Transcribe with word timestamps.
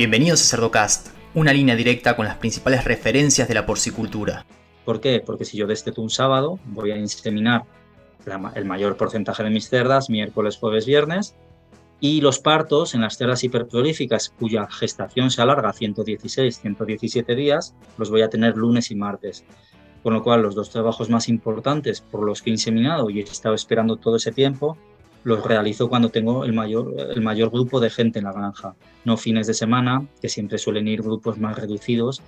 Bienvenidos 0.00 0.40
a 0.40 0.44
Cerdocast, 0.46 1.08
una 1.34 1.52
línea 1.52 1.76
directa 1.76 2.16
con 2.16 2.24
las 2.24 2.38
principales 2.38 2.84
referencias 2.86 3.48
de 3.48 3.52
la 3.52 3.66
porcicultura. 3.66 4.46
¿Por 4.86 4.98
qué? 4.98 5.20
Porque 5.20 5.44
si 5.44 5.58
yo 5.58 5.66
desteto 5.66 6.00
un 6.00 6.08
sábado, 6.08 6.58
voy 6.64 6.90
a 6.90 6.96
inseminar 6.96 7.64
el 8.54 8.64
mayor 8.64 8.96
porcentaje 8.96 9.42
de 9.42 9.50
mis 9.50 9.68
cerdas 9.68 10.08
miércoles, 10.08 10.56
jueves, 10.56 10.86
viernes, 10.86 11.36
y 12.00 12.22
los 12.22 12.38
partos 12.38 12.94
en 12.94 13.02
las 13.02 13.18
cerdas 13.18 13.44
hiperprolíficas 13.44 14.30
cuya 14.30 14.66
gestación 14.70 15.30
se 15.30 15.42
alarga 15.42 15.70
116, 15.70 16.58
117 16.58 17.34
días, 17.34 17.74
los 17.98 18.08
voy 18.08 18.22
a 18.22 18.30
tener 18.30 18.56
lunes 18.56 18.90
y 18.90 18.94
martes. 18.94 19.44
Con 20.02 20.14
lo 20.14 20.22
cual, 20.22 20.40
los 20.40 20.54
dos 20.54 20.70
trabajos 20.70 21.10
más 21.10 21.28
importantes 21.28 22.00
por 22.00 22.24
los 22.24 22.40
que 22.40 22.48
he 22.48 22.54
inseminado 22.54 23.10
y 23.10 23.20
he 23.20 23.22
estado 23.22 23.54
esperando 23.54 23.96
todo 23.96 24.16
ese 24.16 24.32
tiempo, 24.32 24.78
los 25.24 25.44
realizo 25.44 25.88
cuando 25.88 26.08
tengo 26.08 26.44
el 26.44 26.52
mayor, 26.52 26.94
el 27.14 27.20
mayor 27.20 27.50
grupo 27.50 27.80
de 27.80 27.90
gente 27.90 28.18
en 28.18 28.24
la 28.24 28.32
granja. 28.32 28.74
No 29.04 29.16
fines 29.16 29.46
de 29.46 29.54
semana, 29.54 30.06
que 30.20 30.28
siempre 30.28 30.58
suelen 30.58 30.88
ir 30.88 31.02
grupos 31.02 31.38
más 31.38 31.58
reducidos. 31.58 32.22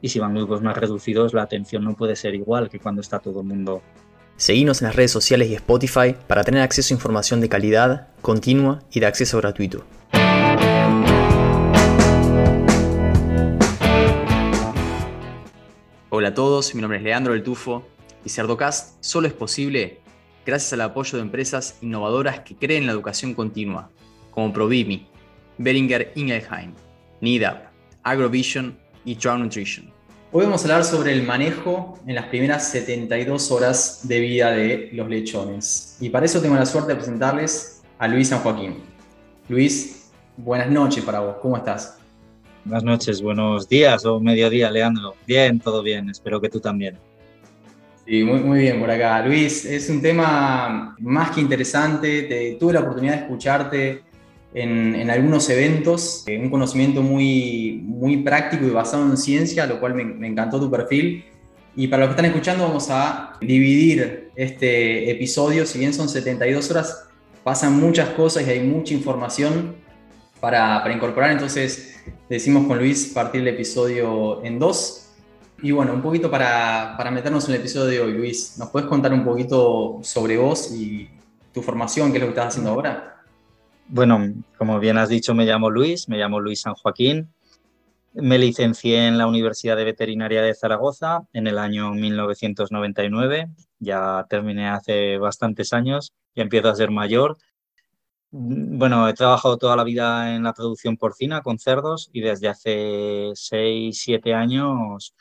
Y 0.00 0.08
si 0.08 0.18
van 0.18 0.34
grupos 0.34 0.62
más 0.62 0.76
reducidos, 0.76 1.34
la 1.34 1.42
atención 1.42 1.84
no 1.84 1.94
puede 1.94 2.16
ser 2.16 2.34
igual 2.34 2.70
que 2.70 2.78
cuando 2.78 3.00
está 3.00 3.18
todo 3.18 3.40
el 3.40 3.46
mundo. 3.46 3.82
Seguimos 4.36 4.80
en 4.80 4.86
las 4.86 4.96
redes 4.96 5.10
sociales 5.10 5.48
y 5.50 5.54
Spotify 5.54 6.14
para 6.26 6.44
tener 6.44 6.62
acceso 6.62 6.94
a 6.94 6.96
información 6.96 7.40
de 7.40 7.48
calidad, 7.48 8.08
continua 8.22 8.82
y 8.92 9.00
de 9.00 9.06
acceso 9.06 9.38
gratuito. 9.38 9.84
Hola 16.10 16.28
a 16.28 16.34
todos, 16.34 16.74
mi 16.74 16.80
nombre 16.80 16.98
es 16.98 17.04
Leandro 17.04 17.32
del 17.32 17.42
Tufo 17.42 17.84
y 18.24 18.30
Cerdocast 18.30 18.96
solo 19.00 19.26
es 19.26 19.32
posible 19.32 20.00
gracias 20.48 20.72
al 20.72 20.80
apoyo 20.80 21.18
de 21.18 21.24
empresas 21.24 21.76
innovadoras 21.82 22.40
que 22.40 22.56
creen 22.56 22.84
en 22.84 22.86
la 22.86 22.94
educación 22.94 23.34
continua, 23.34 23.90
como 24.30 24.50
Provimi, 24.50 25.06
Beringer 25.58 26.10
Ingelheim, 26.14 26.72
NIDAP, 27.20 27.66
Agrovision 28.02 28.74
y 29.04 29.16
Trout 29.16 29.40
Nutrition. 29.40 29.92
Hoy 30.32 30.46
vamos 30.46 30.62
a 30.62 30.64
hablar 30.64 30.84
sobre 30.86 31.12
el 31.12 31.22
manejo 31.22 31.98
en 32.06 32.14
las 32.14 32.28
primeras 32.28 32.66
72 32.70 33.50
horas 33.50 34.08
de 34.08 34.20
vida 34.20 34.52
de 34.52 34.88
los 34.94 35.10
lechones. 35.10 35.98
Y 36.00 36.08
para 36.08 36.24
eso 36.24 36.40
tengo 36.40 36.54
la 36.54 36.64
suerte 36.64 36.92
de 36.92 36.96
presentarles 36.96 37.82
a 37.98 38.08
Luis 38.08 38.28
San 38.28 38.40
Joaquín. 38.40 38.76
Luis, 39.50 40.10
buenas 40.38 40.70
noches 40.70 41.04
para 41.04 41.20
vos, 41.20 41.36
¿cómo 41.42 41.58
estás? 41.58 41.98
Buenas 42.64 42.84
noches, 42.84 43.20
buenos 43.20 43.68
días 43.68 44.06
o 44.06 44.18
mediodía, 44.18 44.70
Leandro. 44.70 45.14
Bien, 45.26 45.60
todo 45.60 45.82
bien, 45.82 46.08
espero 46.08 46.40
que 46.40 46.48
tú 46.48 46.58
también. 46.58 46.96
Sí, 48.08 48.24
muy, 48.24 48.40
muy 48.40 48.60
bien 48.60 48.80
por 48.80 48.90
acá. 48.90 49.20
Luis, 49.20 49.66
es 49.66 49.90
un 49.90 50.00
tema 50.00 50.96
más 50.98 51.30
que 51.32 51.42
interesante. 51.42 52.56
tuve 52.58 52.72
la 52.72 52.80
oportunidad 52.80 53.16
de 53.16 53.20
escucharte 53.20 54.02
en, 54.54 55.10
algunos 55.10 55.50
eventos, 55.50 56.24
eh, 56.26 56.38
un 56.38 56.48
conocimiento 56.48 57.02
muy, 57.02 57.82
muy 57.84 58.16
práctico 58.22 58.64
y 58.64 58.70
basado 58.70 59.04
en 59.04 59.14
ciencia, 59.18 59.66
lo 59.66 59.78
cual 59.78 59.94
me, 59.94 60.06
me 60.06 60.26
encantó 60.26 60.58
tu 60.58 60.70
perfil. 60.70 61.22
Y 61.76 61.88
para 61.88 62.06
los 62.06 62.08
que 62.08 62.12
están 62.12 62.24
escuchando, 62.24 62.64
vamos 62.64 62.88
a 62.88 63.34
dividir 63.42 64.30
este 64.36 65.10
episodio. 65.10 65.66
Si 65.66 65.78
bien 65.78 65.92
son 65.92 66.08
72 66.08 66.70
horas, 66.70 67.10
pasan 67.44 67.78
muchas 67.78 68.08
cosas 68.10 68.46
y 68.46 68.50
hay 68.52 68.60
mucha 68.60 68.94
información 68.94 69.74
para, 70.40 70.82
para 70.82 70.94
incorporar. 70.94 71.32
Entonces, 71.32 72.00
decimos 72.30 72.66
con 72.66 72.78
Luis 72.78 73.12
partir 73.14 73.42
el 73.42 73.48
episodio 73.48 74.42
en 74.42 74.58
dos. 74.58 75.07
Y 75.60 75.72
bueno, 75.72 75.92
un 75.92 76.02
poquito 76.02 76.30
para, 76.30 76.94
para, 76.96 77.10
meternos 77.10 77.48
en 77.48 77.54
el 77.54 77.60
episodio 77.60 77.86
de 77.86 78.00
hoy, 78.00 78.12
Luis, 78.12 78.56
¿nos 78.58 78.70
puedes 78.70 78.88
contar 78.88 79.12
un 79.12 79.24
poquito 79.24 79.98
sobre 80.02 80.36
vos 80.36 80.72
y 80.72 81.08
tu 81.52 81.62
formación, 81.62 82.12
qué 82.12 82.18
es 82.18 82.22
lo 82.22 82.28
que 82.28 82.30
estás 82.30 82.48
haciendo 82.48 82.70
ahora? 82.70 83.24
Bueno, 83.88 84.34
como 84.56 84.78
bien 84.78 84.98
has 84.98 85.08
dicho, 85.08 85.34
me 85.34 85.46
llamo 85.46 85.68
Luis, 85.68 86.08
me 86.08 86.16
llamo 86.16 86.38
Luis 86.38 86.60
San 86.60 86.74
Joaquín. 86.74 87.32
Me 88.14 88.38
licencié 88.38 89.06
en 89.06 89.18
la 89.18 89.26
Universidad 89.26 89.76
de 89.76 89.84
Veterinaria 89.84 90.42
de 90.42 90.54
Zaragoza 90.54 91.22
en 91.32 91.46
el 91.46 91.58
año 91.58 91.92
1999. 91.92 93.48
Ya 93.80 94.26
terminé 94.28 94.68
hace 94.68 95.18
bastantes 95.18 95.72
años, 95.72 96.12
y 96.34 96.40
empiezo 96.40 96.68
a 96.68 96.74
ser 96.76 96.90
mayor 96.90 97.36
bueno, 98.30 99.08
he 99.08 99.14
trabajado 99.14 99.56
toda 99.56 99.76
la 99.76 99.84
vida 99.84 100.34
en 100.34 100.42
la 100.42 100.52
producción 100.52 100.96
porcina 100.98 101.40
con 101.40 101.58
cerdos 101.58 102.10
y 102.12 102.20
desde 102.20 102.48
hace 102.48 103.30
6, 103.34 103.98
7 103.98 104.34
años 104.34 105.14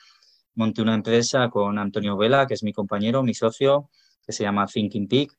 monté 0.57 0.81
una 0.81 0.95
empresa 0.95 1.49
con 1.49 1.79
Antonio 1.79 2.17
Vela, 2.17 2.47
que 2.47 2.55
es 2.55 2.63
mi 2.63 2.73
compañero, 2.73 3.23
mi 3.23 3.33
socio, 3.33 3.89
que 4.25 4.33
se 4.33 4.43
llama 4.43 4.65
Thinking 4.67 5.07
Peak, 5.07 5.37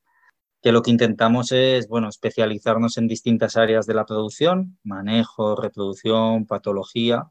que 0.61 0.71
lo 0.71 0.81
que 0.81 0.91
intentamos 0.91 1.51
es, 1.51 1.87
bueno, 1.87 2.09
especializarnos 2.09 2.97
en 2.97 3.07
distintas 3.07 3.55
áreas 3.57 3.85
de 3.85 3.93
la 3.93 4.05
producción, 4.05 4.79
manejo, 4.83 5.55
reproducción, 5.55 6.47
patología, 6.47 7.29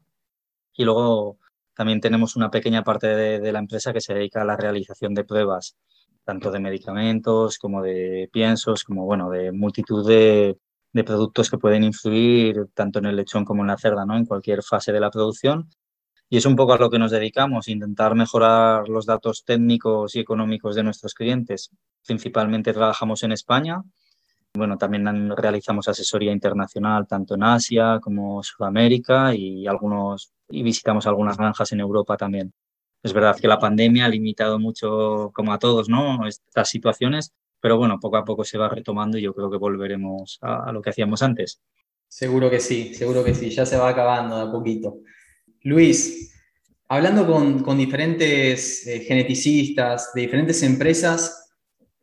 y 0.73 0.85
luego 0.85 1.37
también 1.75 1.99
tenemos 1.99 2.35
una 2.37 2.49
pequeña 2.51 2.83
parte 2.83 3.07
de, 3.07 3.39
de 3.39 3.51
la 3.51 3.59
empresa 3.59 3.93
que 3.93 4.01
se 4.01 4.13
dedica 4.13 4.41
a 4.41 4.45
la 4.45 4.57
realización 4.57 5.13
de 5.13 5.25
pruebas 5.25 5.75
tanto 6.29 6.51
de 6.51 6.59
medicamentos 6.59 7.57
como 7.57 7.81
de 7.81 8.29
piensos, 8.31 8.83
como 8.83 9.03
bueno, 9.03 9.31
de 9.31 9.51
multitud 9.51 10.07
de, 10.07 10.59
productos 11.03 11.49
que 11.49 11.57
pueden 11.57 11.83
influir 11.83 12.67
tanto 12.75 12.99
en 12.99 13.07
el 13.07 13.15
lechón 13.15 13.45
como 13.45 13.63
en 13.63 13.67
la 13.69 13.77
cerda, 13.77 14.05
¿no? 14.05 14.15
En 14.15 14.27
cualquier 14.27 14.61
fase 14.61 14.91
de 14.91 14.99
la 14.99 15.09
producción. 15.09 15.67
Y 16.29 16.37
es 16.37 16.45
un 16.45 16.55
poco 16.55 16.73
a 16.73 16.77
lo 16.77 16.89
que 16.89 16.99
nos 16.99 17.11
dedicamos, 17.11 17.67
intentar 17.67 18.15
mejorar 18.15 18.87
los 18.87 19.05
datos 19.05 19.43
técnicos 19.43 20.15
y 20.15 20.19
económicos 20.19 20.75
de 20.75 20.83
nuestros 20.83 21.13
clientes. 21.13 21.71
Principalmente 22.05 22.71
trabajamos 22.71 23.23
en 23.23 23.31
España. 23.31 23.81
Bueno, 24.53 24.77
también 24.77 25.35
realizamos 25.35 25.87
asesoría 25.87 26.31
internacional 26.31 27.07
tanto 27.07 27.35
en 27.35 27.43
Asia 27.43 27.99
como 28.01 28.43
Sudamérica 28.43 29.33
y 29.33 29.67
algunos 29.67 30.33
y 30.49 30.63
visitamos 30.63 31.07
algunas 31.07 31.37
granjas 31.37 31.71
en 31.71 31.79
Europa 31.79 32.17
también. 32.17 32.53
Es 33.01 33.13
verdad 33.13 33.37
que 33.39 33.47
la 33.47 33.59
pandemia 33.59 34.05
ha 34.05 34.09
limitado 34.09 34.59
mucho, 34.59 35.31
como 35.33 35.53
a 35.53 35.59
todos, 35.59 35.87
¿no? 35.87 36.27
estas 36.27 36.69
situaciones, 36.69 37.33
pero 37.61 37.77
bueno, 37.77 37.99
poco 37.99 38.17
a 38.17 38.25
poco 38.25 38.43
se 38.43 38.57
va 38.57 38.67
retomando 38.67 39.17
y 39.17 39.21
yo 39.21 39.33
creo 39.33 39.49
que 39.49 39.57
volveremos 39.57 40.37
a, 40.41 40.71
lo 40.71 40.81
que 40.81 40.89
hacíamos 40.89 41.23
antes. 41.23 41.61
Seguro 42.07 42.49
que 42.49 42.59
sí, 42.59 42.93
seguro 42.93 43.23
que 43.23 43.35
sí, 43.35 43.51
ya 43.51 43.65
se 43.65 43.77
va 43.77 43.89
acabando 43.89 44.37
de 44.37 44.43
a 44.43 44.51
poquito. 44.51 44.97
Luis, 45.63 46.33
hablando 46.87 47.27
con, 47.27 47.77
diferentes 47.77 48.85
eh, 48.87 49.01
geneticistas 49.01 50.11
de 50.13 50.21
diferentes 50.21 50.63
empresas, 50.63 51.53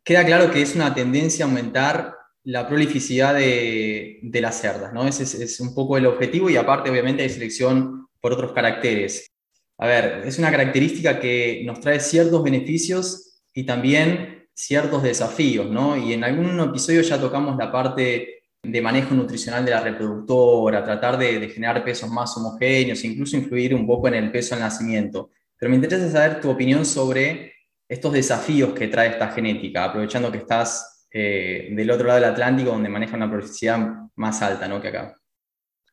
queda 0.04 0.24
claro 0.24 0.50
que 0.50 0.62
es 0.62 0.74
una 0.74 0.94
tendencia 0.94 1.44
aumentar 1.44 2.14
la 2.44 2.68
prolificidad 2.68 3.34
de, 3.34 4.20
las 4.22 4.60
cerdas, 4.60 4.92
¿no? 4.92 5.08
Ese 5.08 5.24
es, 5.24 5.58
un 5.60 5.74
poco 5.74 5.96
el 5.96 6.06
objetivo 6.06 6.48
y 6.48 6.56
aparte 6.56 6.90
obviamente 6.90 7.22
hay 7.22 7.30
selección 7.30 8.08
por 8.20 8.32
otros 8.32 8.52
caracteres 8.52 9.30
a 9.78 9.86
ver, 9.86 10.22
es 10.26 10.38
una 10.38 10.50
característica 10.50 11.20
que 11.20 11.62
nos 11.66 11.80
trae 11.80 12.00
ciertos 12.00 12.42
beneficios 12.42 13.42
y 13.52 13.64
también 13.64 14.48
ciertos 14.54 15.02
desafíos, 15.02 15.70
¿no? 15.70 15.96
Y 15.96 16.14
en 16.14 16.24
algún 16.24 16.58
episodio 16.60 17.02
ya 17.02 17.20
tocamos 17.20 17.56
la 17.58 17.70
parte 17.70 18.35
de 18.70 18.80
manejo 18.80 19.14
nutricional 19.14 19.64
de 19.64 19.70
la 19.70 19.80
reproductora, 19.80 20.84
tratar 20.84 21.16
de, 21.18 21.48
generar 21.48 21.84
pesos 21.84 22.10
más 22.10 22.36
homogéneos, 22.36 23.04
incluso 23.04 23.36
influir 23.36 23.74
un 23.74 23.86
poco 23.86 24.08
en 24.08 24.14
el 24.14 24.30
peso 24.30 24.54
al 24.54 24.60
nacimiento. 24.60 25.30
Pero 25.58 25.70
me 25.70 25.76
interesa 25.76 26.10
saber 26.10 26.40
tu 26.40 26.50
opinión 26.50 26.84
sobre 26.84 27.54
estos 27.88 28.12
desafíos 28.12 28.72
que 28.74 28.88
trae 28.88 29.10
esta 29.10 29.28
genética, 29.28 29.84
aprovechando 29.84 30.30
que 30.30 30.38
estás 30.38 31.06
eh, 31.10 31.68
del 31.72 31.90
otro 31.90 32.06
lado 32.06 32.20
del 32.20 32.30
Atlántico, 32.30 32.70
donde 32.70 32.88
maneja 32.88 33.16
una 33.16 33.30
prolificidad 33.30 33.78
más 34.16 34.42
alta 34.42 34.68
¿no? 34.68 34.80
que 34.80 34.88
acá. 34.88 35.16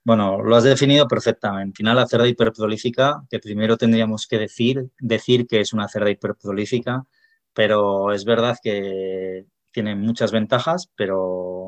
Bueno, 0.06 0.42
lo 0.44 0.56
has 0.56 0.66
definido 0.66 1.08
perfectamente. 1.08 1.72
Al 1.72 1.78
final, 1.78 1.96
la 1.96 2.08
cerda 2.08 2.28
hiperprolífica, 2.28 3.24
que 3.30 3.40
primero 3.40 3.78
tendríamos 3.78 4.28
que 4.28 4.38
decir, 4.38 4.90
decir 5.00 5.48
que 5.48 5.62
es 5.62 5.72
una 5.72 5.88
cerda 5.88 6.10
hiperprolífica, 6.10 7.06
pero 7.54 8.12
es 8.12 8.26
verdad 8.26 8.58
que 8.62 9.46
tiene 9.72 9.96
muchas 9.96 10.32
ventajas, 10.32 10.90
pero 10.96 11.63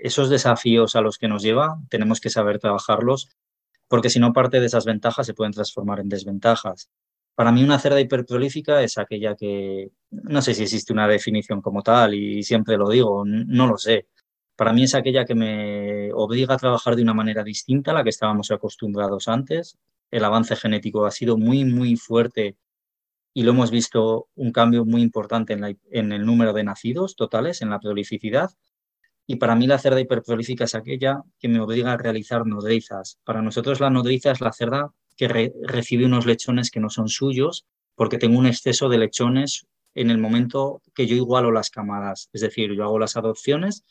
esos 0.00 0.30
desafíos 0.30 0.96
a 0.96 1.00
los 1.00 1.18
que 1.18 1.28
nos 1.28 1.42
lleva 1.42 1.78
tenemos 1.88 2.20
que 2.20 2.30
saber 2.30 2.58
trabajarlos, 2.58 3.28
porque 3.88 4.10
si 4.10 4.20
no 4.20 4.32
parte 4.32 4.60
de 4.60 4.66
esas 4.66 4.84
ventajas 4.84 5.26
se 5.26 5.34
pueden 5.34 5.52
transformar 5.52 6.00
en 6.00 6.08
desventajas. 6.08 6.90
Para 7.34 7.52
mí 7.52 7.62
una 7.62 7.78
cerda 7.78 8.00
hiperprolífica 8.00 8.82
es 8.82 8.98
aquella 8.98 9.34
que, 9.34 9.90
no 10.10 10.42
sé 10.42 10.54
si 10.54 10.64
existe 10.64 10.92
una 10.92 11.08
definición 11.08 11.62
como 11.62 11.82
tal 11.82 12.14
y 12.14 12.42
siempre 12.42 12.76
lo 12.76 12.88
digo, 12.88 13.24
no 13.24 13.66
lo 13.66 13.78
sé, 13.78 14.08
para 14.60 14.74
mí 14.74 14.82
es 14.82 14.94
aquella 14.94 15.24
que 15.24 15.34
me 15.34 16.12
obliga 16.12 16.52
a 16.52 16.58
trabajar 16.58 16.94
de 16.94 17.00
una 17.02 17.14
manera 17.14 17.42
distinta 17.42 17.92
a 17.92 17.94
la 17.94 18.04
que 18.04 18.10
estábamos 18.10 18.50
acostumbrados 18.50 19.26
antes. 19.26 19.78
El 20.10 20.22
avance 20.22 20.54
genético 20.54 21.06
ha 21.06 21.10
sido 21.10 21.38
muy, 21.38 21.64
muy 21.64 21.96
fuerte 21.96 22.58
y 23.32 23.42
lo 23.42 23.52
hemos 23.52 23.70
visto 23.70 24.28
un 24.34 24.52
cambio 24.52 24.84
muy 24.84 25.00
importante 25.00 25.54
en, 25.54 26.12
el 26.12 26.26
número 26.26 26.52
de 26.52 26.64
nacidos 26.64 27.16
totales, 27.16 27.62
en 27.62 27.70
la 27.70 27.80
prolificidad. 27.80 28.50
Y 29.30 29.36
para 29.36 29.54
mí 29.54 29.68
la 29.68 29.78
cerda 29.78 30.00
hiperprolífica 30.00 30.64
es 30.64 30.74
aquella 30.74 31.22
que 31.38 31.46
me 31.46 31.60
obliga 31.60 31.92
a 31.92 31.96
realizar 31.96 32.44
nodrizas. 32.44 33.20
Para 33.22 33.40
nosotros 33.40 33.78
la 33.78 33.88
nodriza 33.88 34.32
es 34.32 34.40
la 34.40 34.52
cerda 34.52 34.92
que 35.16 35.52
recibe 35.62 36.04
unos 36.04 36.26
lechones 36.26 36.72
que 36.72 36.80
no 36.80 36.90
son 36.90 37.06
suyos 37.06 37.64
porque 37.94 38.18
tengo 38.18 38.40
un 38.40 38.46
exceso 38.46 38.88
de 38.88 38.98
lechones 38.98 39.68
en 39.94 40.10
el 40.10 40.18
momento 40.18 40.82
que 40.96 41.06
yo 41.06 41.14
igualo 41.14 41.52
las 41.52 41.70
camadas. 41.70 42.28
Es 42.32 42.40
decir, 42.40 42.72
yo 42.72 42.82
hago 42.82 42.98
las 42.98 43.16
adopciones 43.16 43.84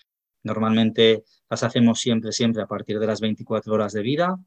Normalmente 0.43 1.23
las 1.49 1.63
hacemos 1.63 1.99
siempre, 1.99 2.33
siempre 2.33 2.61
a 2.61 2.67
partir 2.67 2.99
de 2.99 3.07
las 3.07 3.21
24 3.21 3.73
horas 3.73 3.93
de 3.93 4.01
vida 4.01 4.37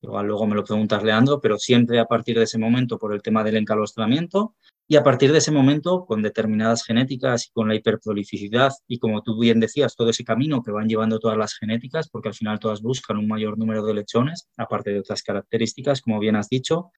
igual 0.00 0.26
luego 0.26 0.46
me 0.46 0.56
lo 0.56 0.64
preguntas 0.64 1.02
Leandro, 1.04 1.40
pero 1.40 1.58
siempre 1.58 2.00
a 2.00 2.06
partir 2.06 2.36
de 2.36 2.44
ese 2.44 2.58
momento 2.58 2.98
por 2.98 3.14
el 3.14 3.22
tema 3.22 3.44
del 3.44 3.56
encalostramiento 3.56 4.56
y 4.92 4.96
a 4.96 5.02
partir 5.02 5.32
de 5.32 5.38
ese 5.38 5.50
momento 5.50 6.04
con 6.04 6.20
determinadas 6.20 6.84
genéticas 6.84 7.46
y 7.46 7.50
con 7.52 7.66
la 7.66 7.74
hiperprolificidad 7.74 8.72
y 8.86 8.98
como 8.98 9.22
tú 9.22 9.40
bien 9.40 9.58
decías, 9.58 9.96
todo 9.96 10.10
ese 10.10 10.22
camino 10.22 10.62
que 10.62 10.70
van 10.70 10.86
llevando 10.86 11.18
todas 11.18 11.38
las 11.38 11.54
genéticas, 11.54 12.10
porque 12.10 12.28
al 12.28 12.34
final 12.34 12.58
todas 12.58 12.82
buscan 12.82 13.16
un 13.16 13.26
mayor 13.26 13.56
número 13.56 13.86
de 13.86 13.94
lechones, 13.94 14.50
aparte 14.58 14.90
de 14.90 14.98
otras 14.98 15.22
características, 15.22 16.02
como 16.02 16.18
bien 16.18 16.36
has 16.36 16.50
dicho, 16.50 16.90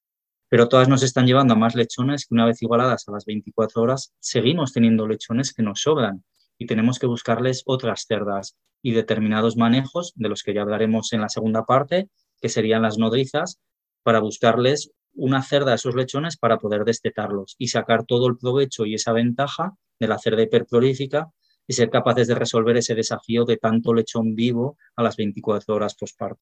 pero 0.49 0.67
todas 0.67 0.89
nos 0.89 1.03
están 1.03 1.25
llevando 1.25 1.53
a 1.53 1.57
más 1.57 1.73
lechones 1.73 2.25
que 2.25 2.33
una 2.33 2.45
vez 2.45 2.61
igualadas 2.61 3.07
a 3.07 3.13
las 3.13 3.23
24 3.23 3.81
horas, 3.81 4.13
seguimos 4.19 4.73
teniendo 4.73 5.07
lechones 5.07 5.53
que 5.53 5.63
nos 5.63 5.79
sobran 5.79 6.25
y 6.57 6.65
tenemos 6.65 6.99
que 6.99 7.07
buscarles 7.07 7.63
otras 7.65 8.03
cerdas 8.05 8.57
y 8.81 8.91
determinados 8.91 9.55
manejos, 9.55 10.11
de 10.15 10.27
los 10.27 10.43
que 10.43 10.53
ya 10.53 10.63
hablaremos 10.63 11.13
en 11.13 11.21
la 11.21 11.29
segunda 11.29 11.63
parte, 11.63 12.09
que 12.41 12.49
serían 12.49 12.81
las 12.81 12.97
nodrizas, 12.97 13.61
para 14.03 14.19
buscarles 14.19 14.91
una 15.15 15.41
cerda 15.41 15.71
a 15.71 15.75
esos 15.75 15.95
lechones 15.95 16.37
para 16.37 16.57
poder 16.57 16.83
destetarlos 16.83 17.55
y 17.57 17.67
sacar 17.67 18.05
todo 18.05 18.27
el 18.27 18.37
provecho 18.37 18.85
y 18.85 18.95
esa 18.95 19.13
ventaja 19.13 19.73
de 19.99 20.07
la 20.07 20.17
cerda 20.17 20.41
hiperprolífica 20.41 21.29
y 21.67 21.73
ser 21.73 21.89
capaces 21.89 22.27
de 22.27 22.35
resolver 22.35 22.77
ese 22.77 22.95
desafío 22.95 23.45
de 23.45 23.57
tanto 23.57 23.93
lechón 23.93 24.35
vivo 24.35 24.77
a 24.95 25.03
las 25.03 25.15
24 25.15 25.73
horas 25.73 25.95
posparto. 25.95 26.41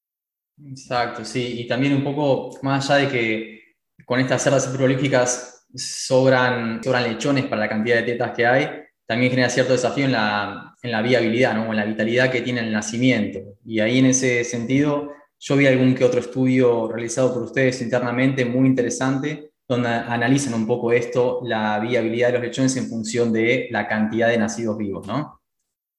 Exacto, 0.65 1.25
sí, 1.25 1.61
y 1.61 1.67
también 1.67 1.93
un 1.93 2.03
poco 2.03 2.57
más 2.61 2.89
allá 2.89 3.05
de 3.05 3.11
que 3.11 3.59
con 4.05 4.19
estas 4.19 4.43
cerdas 4.43 4.65
hiperprolíficas 4.65 5.65
sobran, 5.73 6.83
sobran 6.83 7.03
lechones 7.03 7.45
para 7.45 7.61
la 7.61 7.69
cantidad 7.69 7.97
de 7.97 8.03
tetas 8.03 8.31
que 8.35 8.45
hay, 8.45 8.69
también 9.05 9.31
genera 9.31 9.49
cierto 9.49 9.73
desafío 9.73 10.05
en 10.05 10.13
la, 10.13 10.75
en 10.81 10.91
la 10.91 11.01
viabilidad, 11.01 11.55
¿no? 11.55 11.69
en 11.71 11.75
la 11.75 11.85
vitalidad 11.85 12.31
que 12.31 12.41
tiene 12.41 12.61
el 12.61 12.71
nacimiento. 12.71 13.39
Y 13.65 13.79
ahí 13.79 13.99
en 13.99 14.07
ese 14.07 14.43
sentido, 14.43 15.11
yo 15.45 15.57
vi 15.57 15.67
algún 15.67 15.93
que 15.93 16.05
otro 16.05 16.21
estudio 16.21 16.87
realizado 16.87 17.33
por 17.33 17.43
ustedes 17.43 17.81
internamente 17.81 18.45
muy 18.45 18.65
interesante, 18.65 19.51
donde 19.67 19.89
analizan 19.89 20.53
un 20.53 20.65
poco 20.65 20.93
esto, 20.93 21.41
la 21.43 21.79
viabilidad 21.81 22.27
de 22.27 22.33
los 22.35 22.43
lechones 22.43 22.77
en 22.77 22.87
función 22.87 23.33
de 23.33 23.67
la 23.69 23.85
cantidad 23.85 24.29
de 24.29 24.37
nacidos 24.37 24.77
vivos, 24.77 25.05
¿no? 25.05 25.41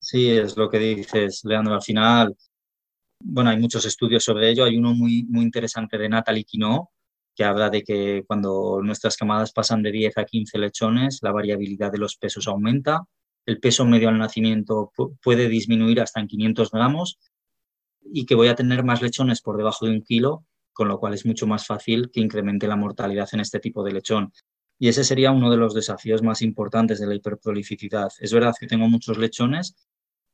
Sí, 0.00 0.30
es 0.30 0.56
lo 0.56 0.70
que 0.70 0.78
dices, 0.78 1.42
Leandro. 1.44 1.74
Al 1.74 1.82
final, 1.82 2.34
bueno, 3.20 3.50
hay 3.50 3.58
muchos 3.58 3.84
estudios 3.84 4.24
sobre 4.24 4.48
ello. 4.48 4.64
Hay 4.64 4.78
uno 4.78 4.94
muy, 4.94 5.24
muy 5.24 5.42
interesante 5.42 5.98
de 5.98 6.08
Natalie 6.08 6.44
Quino, 6.44 6.92
que 7.36 7.44
habla 7.44 7.68
de 7.68 7.82
que 7.82 8.24
cuando 8.26 8.80
nuestras 8.82 9.14
camadas 9.14 9.52
pasan 9.52 9.82
de 9.82 9.92
10 9.92 10.16
a 10.16 10.24
15 10.24 10.58
lechones, 10.58 11.18
la 11.20 11.32
variabilidad 11.32 11.92
de 11.92 11.98
los 11.98 12.16
pesos 12.16 12.48
aumenta. 12.48 13.04
El 13.44 13.60
peso 13.60 13.84
medio 13.84 14.08
al 14.08 14.16
nacimiento 14.16 14.90
puede 15.22 15.50
disminuir 15.50 16.00
hasta 16.00 16.20
en 16.20 16.28
500 16.28 16.70
gramos 16.70 17.18
y 18.04 18.26
que 18.26 18.34
voy 18.34 18.48
a 18.48 18.54
tener 18.54 18.84
más 18.84 19.02
lechones 19.02 19.40
por 19.40 19.56
debajo 19.56 19.86
de 19.86 19.92
un 19.92 20.02
kilo, 20.02 20.44
con 20.72 20.88
lo 20.88 20.98
cual 20.98 21.14
es 21.14 21.24
mucho 21.24 21.46
más 21.46 21.66
fácil 21.66 22.10
que 22.12 22.20
incremente 22.20 22.66
la 22.66 22.76
mortalidad 22.76 23.28
en 23.32 23.40
este 23.40 23.60
tipo 23.60 23.82
de 23.84 23.92
lechón. 23.92 24.32
Y 24.78 24.88
ese 24.88 25.04
sería 25.04 25.30
uno 25.30 25.50
de 25.50 25.56
los 25.56 25.72
desafíos 25.72 26.22
más 26.22 26.42
importantes 26.42 26.98
de 26.98 27.06
la 27.06 27.14
hiperprolificidad. 27.14 28.10
Es 28.18 28.32
verdad 28.32 28.54
que 28.58 28.66
tengo 28.66 28.88
muchos 28.88 29.18
lechones, 29.18 29.76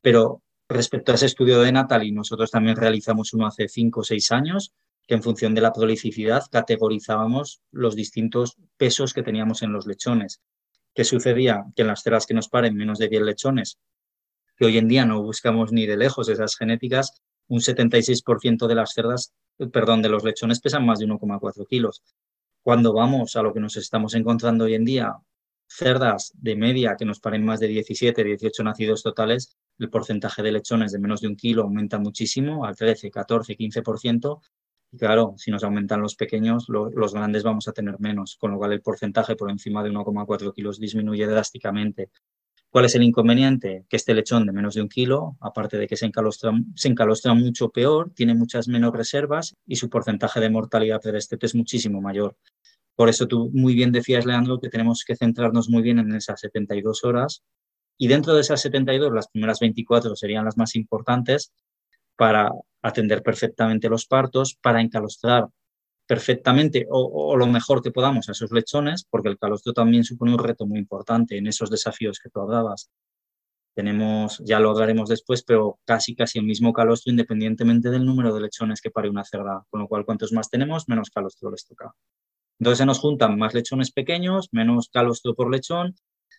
pero 0.01 0.43
respecto 0.69 1.13
a 1.13 1.17
ese 1.17 1.27
estudio 1.27 1.61
de 1.61 1.73
Natalie, 1.73 2.13
nosotros 2.13 2.51
también 2.51 2.77
realizamos 2.77 3.35
uno 3.35 3.47
hace 3.47 3.69
cinco 3.69 4.01
o 4.01 4.05
seis 4.05 4.33
años, 4.33 4.73
que 5.07 5.15
en 5.15 5.23
función 5.23 5.55
de 5.55 5.61
la 5.61 5.73
prolificidad 5.73 6.45
categorizábamos 6.51 7.61
los 7.71 7.97
distintos 7.97 8.57
pesos 8.77 9.13
que 9.13 9.23
teníamos 9.23 9.63
en 9.63 9.73
los 9.73 9.87
lechones. 9.87 10.41
¿Qué 10.95 11.05
sucedía? 11.05 11.65
Que 11.75 11.83
en 11.83 11.89
las 11.89 12.03
ceras 12.03 12.27
que 12.27 12.35
nos 12.35 12.49
paren 12.49 12.77
menos 12.77 12.99
de 12.99 13.09
10 13.09 13.23
lechones, 13.23 13.79
que 14.57 14.67
hoy 14.67 14.79
en 14.79 14.89
día 14.89 15.05
no 15.05 15.23
buscamos 15.23 15.73
ni 15.73 15.87
de 15.87 15.97
lejos 15.97 16.29
esas 16.29 16.57
genéticas, 16.57 17.23
un 17.51 17.61
76% 17.61 18.67
de 18.69 18.75
las 18.75 18.93
cerdas, 18.93 19.33
perdón, 19.73 20.03
de 20.03 20.09
los 20.09 20.25
lechones 20.25 20.61
pesan 20.61 20.87
más 20.87 21.01
de 21.01 21.07
1,4 21.07 21.67
kilos. 21.67 22.03
Cuando 22.63 22.93
vamos 22.93 23.35
a 23.37 23.43
lo 23.43 23.53
que 23.53 23.61
nos 23.61 23.77
estamos 23.77 24.15
encontrando 24.15 24.65
hoy 24.65 24.75
en 24.75 24.85
día, 24.85 25.17
cerdas 25.67 26.33
de 26.35 26.55
media 26.55 26.95
que 26.97 27.05
nos 27.05 27.19
paren 27.19 27.45
más 27.45 27.59
de 27.59 27.67
17, 27.67 28.23
18 28.23 28.63
nacidos 28.63 29.03
totales, 29.03 29.57
el 29.79 29.91
porcentaje 29.91 30.43
de 30.43 30.53
lechones 30.53 30.93
de 30.93 31.01
menos 31.01 31.23
de 31.23 31.29
un 31.29 31.37
kilo 31.37 31.63
aumenta 31.63 31.99
muchísimo, 31.99 32.65
al 32.65 32.77
13, 32.77 33.11
14, 33.11 33.57
15%. 33.57 34.41
Y 34.93 34.97
claro, 34.99 35.35
si 35.37 35.51
nos 35.51 35.65
aumentan 35.65 36.01
los 36.01 36.15
pequeños, 36.15 36.67
los 36.69 37.15
grandes 37.15 37.43
vamos 37.43 37.67
a 37.67 37.73
tener 37.73 37.99
menos, 37.99 38.37
con 38.37 38.53
lo 38.53 38.59
cual 38.59 38.73
el 38.73 38.81
porcentaje 38.81 39.35
por 39.35 39.51
encima 39.51 39.83
de 39.83 39.91
1,4 39.91 40.53
kilos 40.55 40.79
disminuye 40.79 41.27
drásticamente. 41.27 42.11
¿Cuál 42.71 42.85
es 42.85 42.95
el 42.95 43.03
inconveniente? 43.03 43.85
Que 43.89 43.97
este 43.97 44.15
lechón 44.15 44.47
de 44.47 44.53
menos 44.53 44.75
de 44.75 44.83
un 44.83 44.89
kilo, 44.89 45.37
aparte 45.41 45.77
de 45.77 45.89
que 45.89 45.97
se 45.97 46.07
encalostra, 46.07 47.35
mucho 47.35 47.71
peor, 47.71 48.13
tiene 48.15 48.35
muchas 48.35 48.69
menos 48.69 48.93
reservas 48.93 49.57
y 49.67 49.75
su 49.75 49.91
porcentaje 49.91 50.39
de 50.39 50.51
mortalidad 50.51 51.01
predestete 51.01 51.47
es 51.47 51.57
muchísimo 51.57 52.01
mayor. 52.01 52.37
Por 52.95 53.09
eso 53.09 53.27
tú 53.27 53.51
muy 53.53 53.75
bien 53.75 53.91
decías, 53.91 54.25
Leandro, 54.25 54.61
que 54.61 54.69
tenemos 54.69 55.05
que 55.05 55.17
centrarnos 55.17 55.69
muy 55.69 55.83
bien 55.83 55.99
en 55.99 56.15
esas 56.15 56.39
72 56.41 57.03
horas 57.03 57.43
y 57.99 58.07
dentro 58.07 58.35
de 58.35 58.43
esas 58.43 58.61
72, 58.61 59.13
las 59.13 59.29
primeras 59.29 59.59
24 59.59 60.15
serían 60.15 60.45
las 60.45 60.57
más 60.57 60.77
importantes 60.77 61.53
para 62.15 62.53
atender 62.83 63.23
perfectamente 63.23 63.89
los 63.89 64.07
partos, 64.07 64.57
para 64.63 64.81
encalostrar 64.81 65.49
perfectamente 66.11 66.89
o, 66.91 67.37
lo 67.37 67.47
mejor 67.47 67.81
que 67.83 67.93
podamos 67.93 68.29
a 68.29 68.33
esos 68.33 68.51
lechones, 68.51 69.07
porque 69.09 69.29
el 69.29 69.39
calostro 69.39 69.73
también 69.73 70.03
supone 70.03 70.33
un 70.33 70.41
reto 70.41 70.67
muy 70.67 70.81
importante 70.81 71.39
en 71.39 71.47
esos 71.47 71.71
desafíos 71.71 72.19
que 72.19 72.29
tú 72.29 72.41
hablabas. 72.41 72.91
Tenemos, 73.77 74.43
ya 74.45 74.59
lo 74.59 74.71
hablaremos 74.71 75.09
después, 75.09 75.45
pero 75.45 75.79
casi 75.85 76.17
casi 76.17 76.41
el 76.41 76.47
mismo 76.47 76.73
calostro 76.73 77.13
independientemente 77.13 77.91
del 77.91 78.05
número 78.05 78.35
de 78.35 78.41
lechones 78.41 78.81
que 78.81 78.91
pare 78.91 79.09
una 79.09 79.23
cerda, 79.25 79.63
con 79.71 79.83
lo 79.83 79.87
cual 79.87 80.05
cuantos 80.05 80.33
más 80.33 80.51
tenemos, 80.51 80.89
menos 80.89 81.11
calostro 81.11 81.49
les 81.53 81.65
toca. 81.65 81.95
Entonces 82.59 82.79
se 82.79 82.87
nos 82.87 82.99
juntan 82.99 83.39
más 83.39 83.55
lechones 83.55 83.93
pequeños, 83.93 84.49
menos 84.51 84.89
calostro 84.93 85.37
por 85.37 85.49
lechón, 85.49 85.95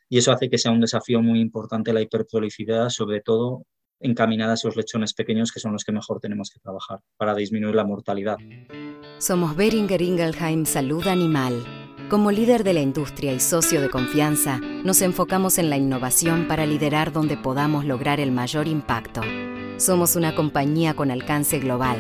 y 0.10 0.18
eso 0.18 0.34
hace 0.34 0.50
que 0.50 0.58
sea 0.58 0.74
un 0.74 0.82
desafío 0.82 1.22
muy 1.22 1.40
importante 1.40 1.94
la 1.94 2.02
hiperprolificidad, 2.02 2.90
sobre 2.90 3.22
todo 3.22 3.66
encaminada 4.02 4.52
a 4.52 4.56
esos 4.56 4.76
lechones 4.76 5.14
pequeños 5.14 5.52
que 5.52 5.60
son 5.60 5.74
los 5.74 5.84
que 5.84 5.92
mejor 5.92 6.20
tenemos 6.20 6.50
que 6.50 6.60
trabajar 6.60 7.00
para 7.18 7.36
disminuir 7.36 7.76
la 7.76 7.86
mortalidad. 7.86 8.38
Somos 9.18 9.56
Beringer 9.56 10.02
Ingelheim 10.02 10.66
Salud 10.66 11.06
Animal. 11.08 11.64
Como 12.10 12.32
líder 12.32 12.64
de 12.64 12.74
la 12.74 12.82
industria 12.82 13.32
y 13.32 13.40
socio 13.40 13.80
de 13.80 13.90
confianza, 13.90 14.60
nos 14.60 15.02
enfocamos 15.02 15.58
en 15.58 15.70
la 15.70 15.78
innovación 15.78 16.48
para 16.48 16.66
liderar 16.66 17.14
donde 17.14 17.38
podamos 17.38 17.86
lograr 17.86 18.20
el 18.20 18.32
mayor 18.32 18.68
impacto. 18.68 19.22
Somos 19.78 20.16
una 20.16 20.36
compañía 20.36 20.94
con 20.94 21.10
alcance 21.10 21.60
global. 21.60 21.98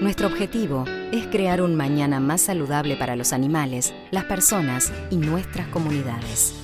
Nuestro 0.00 0.26
objetivo 0.26 0.84
es 1.12 1.26
crear 1.28 1.62
un 1.62 1.74
mañana 1.74 2.20
más 2.20 2.40
saludable 2.40 2.96
para 2.96 3.16
los 3.16 3.32
animales, 3.32 3.94
las 4.10 4.24
personas 4.24 4.92
y 5.10 5.16
nuestras 5.16 5.68
comunidades. 5.68 6.54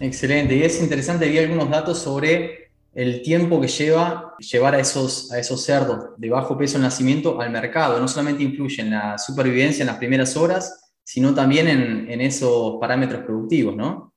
Excelente, 0.00 0.56
y 0.56 0.62
es 0.62 0.82
interesante, 0.82 1.28
vi 1.28 1.38
algunos 1.38 1.70
datos 1.70 2.00
sobre 2.00 2.61
el 2.94 3.22
tiempo 3.22 3.60
que 3.60 3.68
lleva 3.68 4.34
llevar 4.38 4.74
a 4.74 4.80
esos, 4.80 5.28
cerdos 5.64 6.10
de 6.16 6.30
bajo 6.30 6.56
peso 6.58 6.76
en 6.76 6.82
nacimiento 6.82 7.40
al 7.40 7.50
mercado. 7.50 7.98
No 7.98 8.08
solamente 8.08 8.42
influye 8.42 8.82
en 8.82 8.90
la 8.90 9.18
supervivencia 9.18 9.82
en 9.82 9.86
las 9.86 9.96
primeras 9.96 10.36
horas, 10.36 10.92
sino 11.02 11.34
también 11.34 11.68
en, 11.68 12.20
esos 12.20 12.78
parámetros 12.80 13.24
productivos, 13.24 13.74
¿no? 13.76 14.12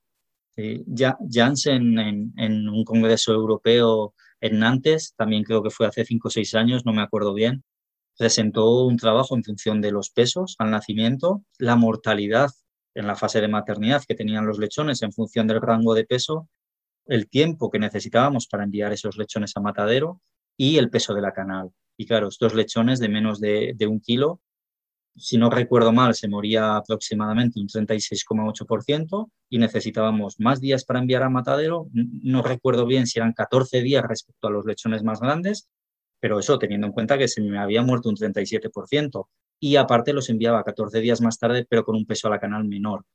ya, 0.88 1.18
Janssen 1.30 2.00
en, 2.00 2.34
en, 2.38 2.70
un 2.70 2.86
congreso 2.86 3.34
europeo 3.34 4.14
en 4.40 4.60
Nantes, 4.60 5.14
también 5.18 5.44
creo 5.44 5.62
que 5.62 5.70
fue 5.70 5.88
hace 5.88 6.06
5 6.06 6.28
o 6.28 6.32
6 6.32 6.56
años, 6.56 6.86
no 6.86 6.94
me 6.94 7.02
acuerdo 7.02 7.34
bien, 7.34 7.64
presentó 8.18 8.86
un 8.86 8.98
trabajo 8.98 9.36
en 9.36 9.44
función 9.44 9.82
de 9.82 9.92
los 9.92 10.10
pesos 10.12 10.56
al 10.60 10.72
nacimiento, 10.72 11.44
la 11.58 11.76
mortalidad 11.76 12.52
en 12.94 13.08
la 13.08 13.16
fase 13.16 13.42
de 13.42 13.48
maternidad 13.48 14.04
que 14.08 14.16
tenían 14.16 14.46
los 14.46 14.58
lechones 14.58 15.02
en 15.02 15.12
función 15.12 15.48
del 15.48 15.62
rango 15.62 15.94
de 15.94 16.06
peso 16.06 16.48
el 17.08 17.30
tiempo 17.30 17.70
que 17.70 17.80
necesitábamos 17.80 18.48
para 18.48 18.64
enviar 18.64 18.92
esos 18.94 19.18
lechones 19.18 19.56
a 19.56 19.62
matadero 19.62 20.22
y 20.58 20.78
el 20.78 20.90
peso 20.90 21.14
de 21.14 21.22
la 21.22 21.34
canal. 21.34 21.72
Y 21.98 22.06
claro, 22.06 22.28
estos 22.28 22.54
lechones 22.54 23.00
de 23.00 23.10
menos 23.10 23.40
de, 23.40 23.76
un 23.88 24.00
kilo, 24.00 24.42
si 25.16 25.38
no 25.38 25.50
recuerdo 25.50 25.94
mal, 25.94 26.14
se 26.14 26.28
moría 26.28 26.76
aproximadamente 26.76 27.60
un 27.60 27.68
36,8% 27.68 29.30
y 29.50 29.60
necesitábamos 29.60 30.40
más 30.40 30.60
días 30.60 30.84
para 30.84 31.00
enviar 31.00 31.24
a 31.24 31.30
matadero. 31.30 31.88
No 31.94 32.42
recuerdo 32.42 32.86
bien 32.86 33.08
si 33.08 33.20
eran 33.20 33.34
14 33.34 33.82
días 33.82 34.04
respecto 34.08 34.48
a 34.48 34.52
los 34.52 34.66
lechones 34.66 35.04
más 35.04 35.22
grandes, 35.22 35.70
pero 36.20 36.40
eso 36.40 36.60
teniendo 36.60 36.88
en 36.88 36.94
cuenta 36.94 37.18
que 37.18 37.28
se 37.28 37.42
me 37.42 37.60
había 37.60 37.82
muerto 37.82 38.10
un 38.10 38.16
37%. 38.16 39.28
Y 39.58 39.78
aparte 39.78 40.12
los 40.12 40.30
enviaba 40.30 40.64
14 40.64 41.00
días 41.00 41.22
más 41.22 41.40
tarde, 41.40 41.66
pero 41.70 41.86
con 41.86 41.96
un 41.96 42.06
peso 42.06 42.28
a 42.28 42.32
la 42.32 42.40
canal 42.40 42.66
menor. 42.66 43.06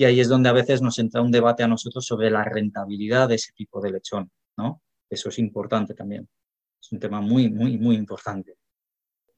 Y 0.00 0.04
ahí 0.04 0.20
es 0.20 0.28
donde 0.28 0.48
a 0.48 0.52
veces 0.52 0.80
nos 0.80 0.98
entra 1.00 1.20
un 1.20 1.32
debate 1.32 1.64
a 1.64 1.68
nosotros 1.68 2.06
sobre 2.06 2.30
la 2.30 2.44
rentabilidad 2.44 3.28
de 3.28 3.34
ese 3.34 3.52
tipo 3.52 3.80
de 3.80 3.90
lechón, 3.90 4.30
¿no? 4.56 4.80
Eso 5.10 5.28
es 5.28 5.40
importante 5.40 5.92
también. 5.92 6.28
Es 6.80 6.92
un 6.92 7.00
tema 7.00 7.20
muy, 7.20 7.50
muy, 7.50 7.76
muy 7.78 7.96
importante. 7.96 8.54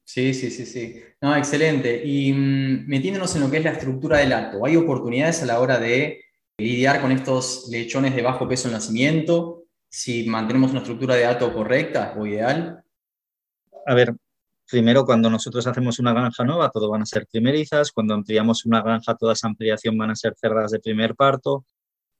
Sí, 0.03 0.35
sí, 0.35 0.51
sí, 0.51 0.67
sí. 0.67 1.01
No, 1.19 1.35
excelente. 1.35 2.05
Y 2.05 2.31
mm, 2.31 2.87
metiéndonos 2.87 3.35
en 3.35 3.41
lo 3.41 3.49
que 3.49 3.57
es 3.57 3.63
la 3.63 3.71
estructura 3.71 4.19
del 4.19 4.33
acto, 4.33 4.63
¿hay 4.63 4.75
oportunidades 4.75 5.41
a 5.41 5.47
la 5.47 5.59
hora 5.59 5.79
de 5.79 6.25
lidiar 6.59 7.01
con 7.01 7.11
estos 7.11 7.67
lechones 7.71 8.15
de 8.15 8.21
bajo 8.21 8.47
peso 8.47 8.67
en 8.67 8.75
nacimiento? 8.75 9.63
Si 9.89 10.27
mantenemos 10.27 10.69
una 10.71 10.81
estructura 10.81 11.15
de 11.15 11.21
dato 11.23 11.51
correcta 11.51 12.13
o 12.15 12.27
ideal. 12.27 12.83
A 13.87 13.95
ver, 13.95 14.13
primero 14.71 15.05
cuando 15.05 15.29
nosotros 15.29 15.67
hacemos 15.67 15.99
una 15.99 16.13
granja 16.13 16.45
nueva, 16.45 16.69
todo 16.71 16.89
van 16.89 17.01
a 17.01 17.05
ser 17.05 17.27
primerizas, 17.27 17.91
cuando 17.91 18.13
ampliamos 18.13 18.65
una 18.65 18.81
granja, 18.81 19.15
toda 19.15 19.33
esa 19.33 19.47
ampliación 19.47 19.97
van 19.97 20.11
a 20.11 20.15
ser 20.15 20.33
cerdas 20.39 20.71
de 20.71 20.79
primer 20.79 21.13
parto, 21.13 21.65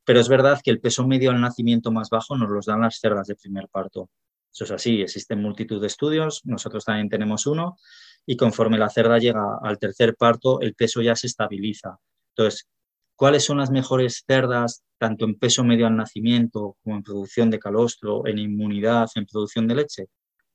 pero 0.04 0.20
es 0.20 0.28
verdad 0.28 0.60
que 0.62 0.70
el 0.70 0.82
peso 0.82 1.08
medio 1.08 1.32
al 1.32 1.40
nacimiento 1.40 1.92
más 1.94 2.10
bajo 2.10 2.38
nos 2.38 2.50
los 2.50 2.66
dan 2.66 2.82
las 2.82 3.00
cerdas 3.00 3.28
de 3.28 3.36
primer 3.36 3.70
parto. 3.70 4.10
Eso 4.54 4.66
es 4.66 4.72
así, 4.72 5.02
existen 5.02 5.42
multitud 5.42 5.80
de 5.80 5.88
estudios, 5.88 6.42
nosotros 6.44 6.84
también 6.84 7.08
tenemos 7.08 7.48
uno, 7.48 7.78
y 8.26 8.36
conforme 8.36 8.78
la 8.78 8.90
cerda 8.90 9.18
llega 9.18 9.58
al 9.64 9.80
tercer 9.80 10.18
parto, 10.18 10.60
el 10.60 10.76
peso 10.76 11.02
ya 11.02 11.16
se 11.16 11.28
estabiliza. 11.28 12.00
Entonces, 12.36 12.68
¿cuáles 13.16 13.46
son 13.46 13.60
las 13.60 13.72
mejores 13.72 14.26
cerdas, 14.28 14.84
tanto 14.98 15.24
en 15.24 15.36
peso 15.36 15.64
medio 15.64 15.88
al 15.88 15.96
nacimiento, 15.96 16.76
como 16.84 16.98
en 16.98 17.04
producción 17.04 17.50
de 17.50 17.60
calostro, 17.60 18.28
en 18.28 18.40
inmunidad, 18.40 19.08
en 19.16 19.26
producción 19.26 19.70
de 19.70 19.76
leche? 19.76 20.08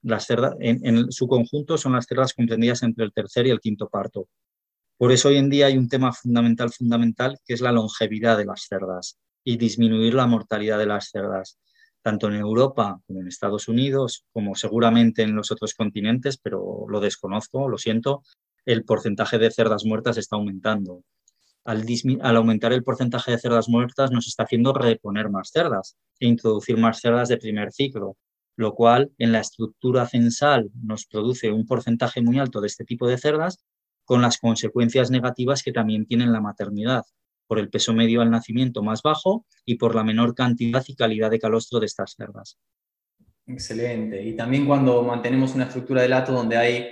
Las 0.06 0.24
cerdas, 0.24 0.54
en, 0.60 1.10
su 1.10 1.26
conjunto 1.26 1.76
son 1.76 1.94
las 1.94 2.06
cerdas 2.06 2.32
comprendidas 2.32 2.84
entre 2.84 3.04
el 3.04 3.12
tercer 3.12 3.48
y 3.48 3.50
el 3.50 3.58
quinto 3.58 3.88
parto. 3.88 4.28
Por 4.96 5.10
eso 5.10 5.30
hoy 5.30 5.36
en 5.36 5.50
día 5.50 5.66
hay 5.66 5.76
un 5.76 5.88
tema 5.88 6.12
fundamental, 6.12 6.70
fundamental, 6.72 7.40
que 7.44 7.54
es 7.54 7.60
la 7.60 7.72
longevidad 7.72 8.38
de 8.38 8.44
las 8.44 8.66
cerdas 8.68 9.18
y 9.42 9.56
disminuir 9.56 10.14
la 10.14 10.28
mortalidad 10.28 10.78
de 10.78 10.86
las 10.86 11.10
cerdas, 11.10 11.58
tanto 12.02 12.28
en 12.28 12.34
Europa 12.34 13.00
como 13.04 13.20
en 13.20 13.26
Estados 13.26 13.66
Unidos, 13.66 14.24
como 14.32 14.54
seguramente 14.54 15.22
en 15.22 15.34
los 15.34 15.50
otros 15.50 15.74
continentes, 15.74 16.38
pero 16.38 16.86
lo 16.88 17.00
desconozco, 17.00 17.68
lo 17.68 17.76
siento, 17.76 18.22
el 18.64 18.84
porcentaje 18.84 19.38
de 19.38 19.50
cerdas 19.50 19.84
muertas 19.84 20.18
está 20.18 20.36
aumentando. 20.36 21.02
Al, 21.64 21.84
al, 22.20 22.36
aumentar 22.36 22.72
el 22.72 22.84
porcentaje 22.84 23.32
de 23.32 23.38
cerdas 23.38 23.68
muertas 23.68 24.12
nos 24.12 24.28
está 24.28 24.44
haciendo 24.44 24.72
reponer 24.72 25.30
más 25.30 25.50
cerdas 25.50 25.96
e 26.20 26.28
introducir 26.28 26.76
más 26.76 27.00
cerdas 27.00 27.28
de 27.28 27.38
primer 27.38 27.72
ciclo 27.72 28.16
lo 28.56 28.74
cual 28.74 29.12
en 29.18 29.32
la 29.32 29.40
estructura 29.40 30.06
censal 30.06 30.70
nos 30.82 31.06
produce 31.06 31.52
un 31.52 31.66
porcentaje 31.66 32.22
muy 32.22 32.38
alto 32.38 32.60
de 32.60 32.66
este 32.66 32.84
tipo 32.84 33.06
de 33.06 33.18
cerdas, 33.18 33.58
con 34.04 34.22
las 34.22 34.38
consecuencias 34.38 35.10
negativas 35.10 35.62
que 35.62 35.72
también 35.72 36.06
tiene 36.06 36.26
la 36.26 36.40
maternidad, 36.40 37.04
por 37.46 37.58
el 37.58 37.68
peso 37.68 37.92
medio 37.92 38.22
al 38.22 38.30
nacimiento 38.30 38.82
más 38.82 39.02
bajo 39.02 39.44
y 39.64 39.76
por 39.76 39.94
la 39.94 40.04
menor 40.04 40.34
cantidad 40.34 40.82
y 40.86 40.96
calidad 40.96 41.30
de 41.30 41.38
calostro 41.38 41.80
de 41.80 41.86
estas 41.86 42.14
cerdas. 42.16 42.58
Excelente. 43.46 44.22
Y 44.22 44.34
también 44.34 44.66
cuando 44.66 45.02
mantenemos 45.02 45.54
una 45.54 45.64
estructura 45.64 46.02
de 46.02 46.08
lato 46.08 46.32
donde 46.32 46.56
hay 46.56 46.88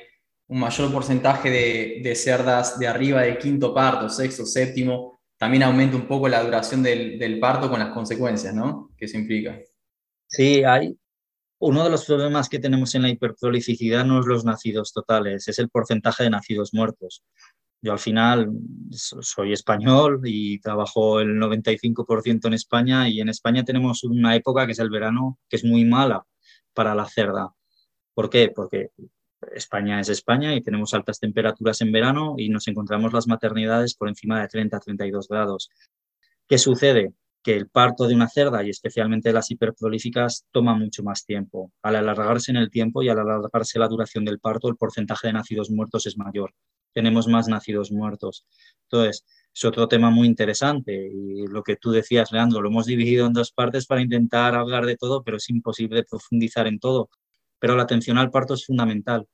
un 0.46 0.60
mayor 0.60 0.92
porcentaje 0.92 1.50
de, 1.50 2.14
cerdas 2.14 2.78
de 2.78 2.86
arriba 2.86 3.22
del 3.22 3.38
quinto 3.38 3.74
parto, 3.74 4.08
sexto, 4.08 4.44
séptimo, 4.44 5.18
también 5.36 5.64
aumenta 5.64 5.96
un 5.96 6.06
poco 6.06 6.28
la 6.28 6.44
duración 6.44 6.82
del, 6.82 7.18
del 7.18 7.40
parto 7.40 7.68
con 7.68 7.80
las 7.80 7.92
consecuencias, 7.92 8.54
¿no? 8.54 8.90
Que 8.96 9.06
eso 9.06 9.18
implica. 9.18 9.58
Sí, 10.28 10.62
hay, 10.62 10.96
uno 11.66 11.82
de 11.82 11.88
los 11.88 12.04
problemas 12.04 12.50
que 12.50 12.58
tenemos 12.58 12.94
en 12.94 13.02
la 13.02 13.08
hiperprolificidad 13.08 14.04
no 14.04 14.20
es 14.20 14.26
los 14.26 14.44
nacidos 14.44 14.92
totales, 14.92 15.48
es 15.48 15.58
el 15.58 15.70
porcentaje 15.70 16.24
de 16.24 16.30
nacidos 16.30 16.74
muertos. 16.74 17.24
Yo 17.80 17.92
al 17.92 17.98
final 17.98 18.50
soy 18.90 19.54
español 19.54 20.20
y 20.24 20.60
trabajo 20.60 21.20
el 21.20 21.38
95% 21.38 22.48
en 22.48 22.52
España 22.52 23.08
y 23.08 23.22
en 23.22 23.30
España 23.30 23.64
tenemos 23.64 24.04
una 24.04 24.36
época 24.36 24.66
que 24.66 24.72
es 24.72 24.78
el 24.78 24.90
verano 24.90 25.38
que 25.48 25.56
es 25.56 25.64
muy 25.64 25.86
mala 25.86 26.26
para 26.74 26.94
la 26.94 27.06
cerda. 27.06 27.54
¿Por 28.12 28.28
qué? 28.28 28.52
Porque 28.54 28.90
España 29.54 30.00
es 30.00 30.10
España 30.10 30.54
y 30.54 30.60
tenemos 30.60 30.92
altas 30.92 31.18
temperaturas 31.18 31.80
en 31.80 31.92
verano 31.92 32.34
y 32.36 32.50
nos 32.50 32.68
encontramos 32.68 33.14
las 33.14 33.26
maternidades 33.26 33.94
por 33.94 34.10
encima 34.10 34.38
de 34.38 34.48
30-32 34.48 35.28
grados. 35.28 35.70
¿Qué 36.46 36.58
sucede? 36.58 37.14
Que 37.44 37.54
el 37.54 37.68
parto 37.68 38.08
de 38.08 38.14
una 38.14 38.28
cerda 38.28 38.64
y 38.64 38.70
especialmente 38.70 39.32
las 39.32 39.50
hiperprolíficas 39.50 40.46
toma 40.50 40.74
mucho 40.74 41.02
más 41.02 41.26
tiempo. 41.26 41.72
Al 41.82 41.96
alargarse 41.96 42.50
en 42.50 42.56
el 42.56 42.70
tiempo 42.70 43.02
y 43.02 43.10
al 43.10 43.18
alargarse 43.18 43.78
la 43.78 43.86
duración 43.86 44.24
del 44.24 44.40
parto, 44.40 44.68
el 44.68 44.76
porcentaje 44.76 45.26
de 45.26 45.34
nacidos 45.34 45.70
muertos 45.70 46.06
es 46.06 46.16
mayor. 46.16 46.54
Tenemos 46.94 47.28
más 47.28 47.46
nacidos 47.46 47.92
muertos. 47.92 48.46
Entonces, 48.84 49.26
es 49.54 49.64
otro 49.64 49.88
tema 49.88 50.08
muy 50.10 50.26
interesante 50.26 51.10
y 51.12 51.46
lo 51.46 51.62
que 51.62 51.76
tú 51.76 51.90
decías, 51.90 52.32
Leandro, 52.32 52.62
lo 52.62 52.70
hemos 52.70 52.86
dividido 52.86 53.26
en 53.26 53.34
dos 53.34 53.52
partes 53.52 53.86
para 53.86 54.00
intentar 54.00 54.54
hablar 54.54 54.86
de 54.86 54.96
todo, 54.96 55.22
pero 55.22 55.36
es 55.36 55.50
imposible 55.50 56.02
profundizar 56.02 56.66
en 56.66 56.78
todo. 56.78 57.10
Pero 57.58 57.76
la 57.76 57.82
atención 57.82 58.16
al 58.16 58.30
parto 58.30 58.54
es 58.54 58.64
fundamental 58.64 59.28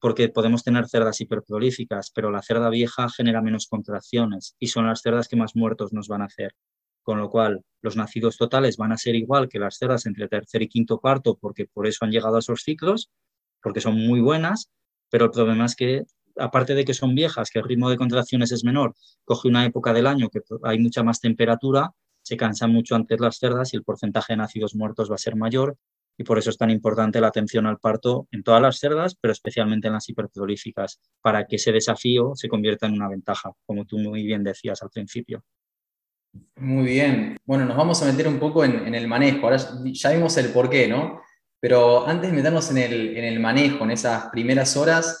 porque 0.00 0.28
podemos 0.28 0.64
tener 0.64 0.88
cerdas 0.88 1.20
hiperprolíficas, 1.20 2.10
pero 2.12 2.32
la 2.32 2.42
cerda 2.42 2.68
vieja 2.70 3.08
genera 3.08 3.40
menos 3.40 3.68
contracciones 3.68 4.56
y 4.58 4.66
son 4.66 4.88
las 4.88 5.00
cerdas 5.00 5.28
que 5.28 5.36
más 5.36 5.54
muertos 5.54 5.92
nos 5.92 6.08
van 6.08 6.22
a 6.22 6.24
hacer 6.24 6.56
con 7.02 7.18
lo 7.18 7.30
cual 7.30 7.62
los 7.82 7.96
nacidos 7.96 8.36
totales 8.36 8.76
van 8.76 8.92
a 8.92 8.96
ser 8.96 9.14
igual 9.14 9.48
que 9.48 9.58
las 9.58 9.76
cerdas 9.76 10.06
entre 10.06 10.28
tercer 10.28 10.62
y 10.62 10.68
quinto 10.68 11.00
parto, 11.00 11.36
porque 11.40 11.66
por 11.66 11.86
eso 11.86 12.04
han 12.04 12.10
llegado 12.10 12.36
a 12.36 12.38
esos 12.38 12.62
ciclos, 12.62 13.10
porque 13.62 13.80
son 13.80 13.94
muy 13.94 14.20
buenas, 14.20 14.70
pero 15.10 15.26
el 15.26 15.30
problema 15.30 15.66
es 15.66 15.76
que, 15.76 16.04
aparte 16.36 16.74
de 16.74 16.84
que 16.84 16.94
son 16.94 17.14
viejas, 17.14 17.50
que 17.50 17.58
el 17.58 17.64
ritmo 17.64 17.90
de 17.90 17.96
contracciones 17.96 18.52
es 18.52 18.64
menor, 18.64 18.94
coge 19.24 19.48
una 19.48 19.64
época 19.64 19.92
del 19.92 20.06
año 20.06 20.28
que 20.30 20.40
hay 20.62 20.78
mucha 20.78 21.02
más 21.02 21.20
temperatura, 21.20 21.90
se 22.22 22.36
cansan 22.36 22.72
mucho 22.72 22.94
antes 22.94 23.20
las 23.20 23.38
cerdas 23.38 23.74
y 23.74 23.76
el 23.76 23.82
porcentaje 23.82 24.32
de 24.32 24.38
nacidos 24.38 24.74
muertos 24.74 25.10
va 25.10 25.16
a 25.16 25.18
ser 25.18 25.36
mayor, 25.36 25.76
y 26.18 26.24
por 26.24 26.38
eso 26.38 26.50
es 26.50 26.58
tan 26.58 26.70
importante 26.70 27.20
la 27.20 27.28
atención 27.28 27.66
al 27.66 27.78
parto 27.78 28.28
en 28.30 28.42
todas 28.42 28.62
las 28.62 28.78
cerdas, 28.78 29.16
pero 29.20 29.32
especialmente 29.32 29.88
en 29.88 29.94
las 29.94 30.08
hiperprolíficas, 30.08 31.00
para 31.20 31.46
que 31.46 31.56
ese 31.56 31.72
desafío 31.72 32.32
se 32.34 32.48
convierta 32.48 32.86
en 32.86 32.92
una 32.92 33.08
ventaja, 33.08 33.52
como 33.66 33.86
tú 33.86 33.98
muy 33.98 34.22
bien 34.22 34.44
decías 34.44 34.82
al 34.82 34.90
principio. 34.90 35.42
Muy 36.56 36.84
bien. 36.84 37.36
Bueno, 37.44 37.64
nos 37.64 37.76
vamos 37.76 38.02
a 38.02 38.06
meter 38.06 38.28
un 38.28 38.38
poco 38.38 38.64
en, 38.64 38.94
el 38.94 39.08
manejo. 39.08 39.46
Ahora 39.46 39.58
ya 39.82 40.10
vimos 40.10 40.36
el 40.36 40.50
porqué, 40.50 40.88
¿no? 40.88 41.20
Pero 41.60 42.06
antes 42.06 42.30
de 42.30 42.36
meternos 42.36 42.70
en 42.70 42.78
el, 42.78 43.40
manejo, 43.40 43.84
en 43.84 43.90
esas 43.90 44.26
primeras 44.30 44.76
horas, 44.76 45.20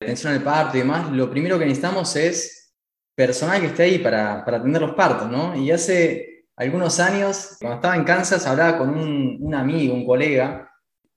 atención 0.00 0.32
al 0.32 0.42
parto 0.42 0.76
y 0.76 0.80
demás, 0.80 1.10
lo 1.12 1.30
primero 1.30 1.58
que 1.58 1.64
necesitamos 1.64 2.14
es 2.16 2.74
personal 3.14 3.60
que 3.60 3.68
esté 3.68 3.82
ahí 3.84 3.98
para, 3.98 4.42
atender 4.42 4.82
los 4.82 4.94
partos, 4.94 5.30
¿no? 5.30 5.56
Y 5.56 5.70
hace 5.70 6.44
algunos 6.56 7.00
años, 7.00 7.56
cuando 7.60 7.76
estaba 7.76 7.96
en 7.96 8.04
Kansas, 8.04 8.46
hablaba 8.46 8.78
con 8.78 8.90
un, 8.90 9.38
un 9.40 9.54
amigo, 9.54 9.94
un 9.94 10.06
colega, 10.06 10.70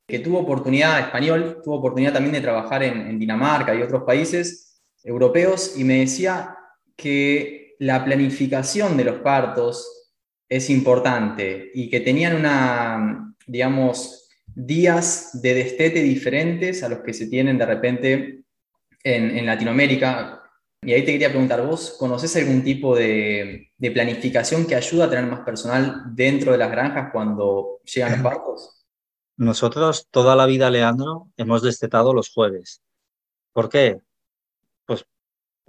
que 0.08 0.20
tuvo 0.20 0.40
oportunidad, 0.40 1.00
español, 1.00 1.62
tuvo 1.64 1.76
oportunidad 1.76 2.14
también 2.14 2.34
de 2.34 2.42
trabajar 2.42 2.84
en, 2.84 3.02
en 3.02 3.20
Dinamarca 3.20 3.76
y 3.76 3.82
otros 3.82 4.04
países 4.04 4.82
europeos, 5.04 5.78
y 5.78 5.84
me 5.84 6.00
decía 6.00 6.56
que 6.96 7.69
la 7.80 8.04
planificación 8.04 8.98
de 8.98 9.06
los 9.06 9.22
partos 9.22 10.12
es 10.48 10.70
importante 10.70 11.72
y 11.74 11.90
que 11.90 12.02
tenían 12.02 12.36
una, 12.36 13.36
digamos, 13.48 14.30
días 14.46 15.42
de 15.42 15.54
destete 15.54 16.02
diferentes 16.02 16.84
a 16.84 16.90
los 16.90 17.00
que 17.00 17.14
se 17.14 17.28
tienen 17.28 17.58
de 17.58 17.66
repente 17.66 18.44
en, 19.04 19.46
Latinoamérica. 19.46 20.44
Y 20.82 20.94
ahí 20.94 21.06
te 21.06 21.14
quería 21.14 21.30
preguntar, 21.30 21.66
¿vos 21.66 21.96
conocés 22.00 22.36
algún 22.36 22.64
tipo 22.64 22.96
de, 22.96 23.72
de, 23.78 23.92
planificación 23.92 24.66
que 24.66 24.76
ayuda 24.76 25.06
a 25.06 25.10
tener 25.10 25.26
más 25.26 25.42
personal 25.42 26.04
dentro 26.14 26.52
de 26.52 26.58
las 26.58 26.72
granjas 26.72 27.10
cuando 27.12 27.80
llegan 27.84 28.12
los 28.14 28.22
partos? 28.22 28.86
Nosotros 29.38 30.08
toda 30.10 30.36
la 30.36 30.46
vida, 30.46 30.70
Leandro, 30.70 31.30
hemos 31.38 31.62
destetado 31.62 32.14
los 32.14 32.30
jueves. 32.30 32.82
¿Por 33.54 33.70
qué? 33.70 34.00
Pues 34.86 35.06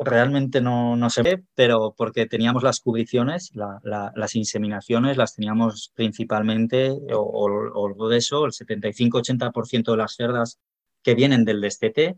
realmente 0.03 0.61
no, 0.61 0.97
no 0.97 1.11
se 1.11 1.23
ve, 1.23 1.45
pero 1.55 1.95
porque 1.97 2.27
teníamos 2.27 2.63
las 2.63 2.81
cubriciones, 2.81 3.51
las 3.55 4.35
inseminaciones 4.35 5.17
las 5.17 5.35
teníamos 5.35 5.93
principalmente, 5.95 6.91
o, 7.13 8.09
de 8.09 8.17
eso, 8.17 8.47
el 8.47 8.53
75-80% 8.53 9.91
de 9.93 9.97
las 9.97 10.15
cerdas 10.15 10.59
que 11.03 11.15
vienen 11.15 11.45
del 11.45 11.61
destete, 11.61 12.17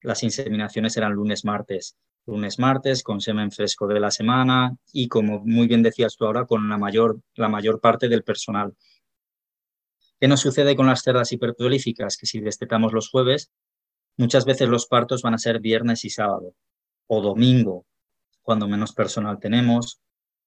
las 0.00 0.22
inseminaciones 0.22 0.96
eran 0.96 1.12
lunes-martes. 1.12 1.96
Lunes-martes 2.26 3.02
con 3.02 3.20
semen 3.20 3.50
fresco 3.50 3.86
de 3.86 4.00
la 4.00 4.10
semana 4.10 4.76
y, 4.92 5.08
como 5.08 5.40
muy 5.40 5.66
bien 5.66 5.82
decías 5.82 6.16
tú 6.16 6.26
ahora, 6.26 6.46
con 6.46 6.68
la 6.68 6.78
mayor, 6.78 7.20
la 7.34 7.48
mayor 7.48 7.80
parte 7.80 8.08
del 8.08 8.22
personal. 8.22 8.74
¿Qué 10.20 10.28
nos 10.28 10.40
sucede 10.40 10.76
con 10.76 10.86
las 10.86 11.02
cerdas 11.02 11.32
hiperprolíficas? 11.32 12.16
Que 12.16 12.26
si 12.26 12.40
destetamos 12.40 12.92
los 12.92 13.08
jueves, 13.08 13.50
muchas 14.16 14.44
veces 14.44 14.68
los 14.68 14.86
partos 14.86 15.22
van 15.22 15.34
a 15.34 15.38
ser 15.38 15.60
viernes 15.60 16.04
y 16.04 16.10
sábado 16.10 16.54
o 17.08 17.20
domingo, 17.20 17.86
cuando 18.42 18.68
menos 18.68 18.92
personal 18.92 19.38
tenemos. 19.40 20.00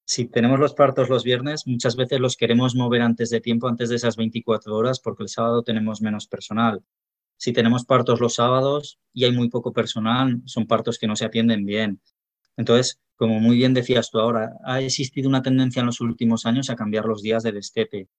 Si 0.06 0.26
tenemos 0.26 0.60
los 0.60 0.74
partos 0.74 1.10
los 1.10 1.24
viernes, 1.24 1.68
muchas 1.68 1.96
veces 1.96 2.20
los 2.20 2.38
queremos 2.38 2.76
mover 2.76 3.02
antes 3.02 3.30
de 3.30 3.42
tiempo, 3.42 3.68
antes 3.68 3.90
de 3.90 3.98
esas 3.98 4.16
24 4.16 4.76
horas, 4.76 5.00
porque 5.00 5.24
el 5.24 5.30
sábado 5.30 5.64
tenemos 5.64 6.02
menos 6.02 6.28
personal. 6.28 6.84
Si 7.38 7.54
tenemos 7.54 7.86
partos 7.86 8.20
los 8.20 8.36
sábados 8.36 9.00
y 9.14 9.26
hay 9.26 9.32
muy 9.32 9.50
poco 9.50 9.74
personal, 9.74 10.42
son 10.46 10.68
partos 10.68 10.98
que 11.00 11.08
no 11.08 11.16
se 11.16 11.26
atienden 11.26 11.66
bien. 11.66 12.00
Entonces, 12.58 13.00
como 13.16 13.40
muy 13.40 13.58
bien 13.58 13.74
decías 13.74 14.12
tú 14.12 14.20
ahora, 14.20 14.54
ha 14.64 14.82
existido 14.82 15.30
una 15.30 15.42
tendencia 15.42 15.80
en 15.80 15.88
los 15.88 16.02
últimos 16.02 16.46
años 16.46 16.70
a 16.70 16.76
cambiar 16.76 17.06
los 17.06 17.22
días 17.22 17.44
de 17.44 17.52
destete. 17.52 18.10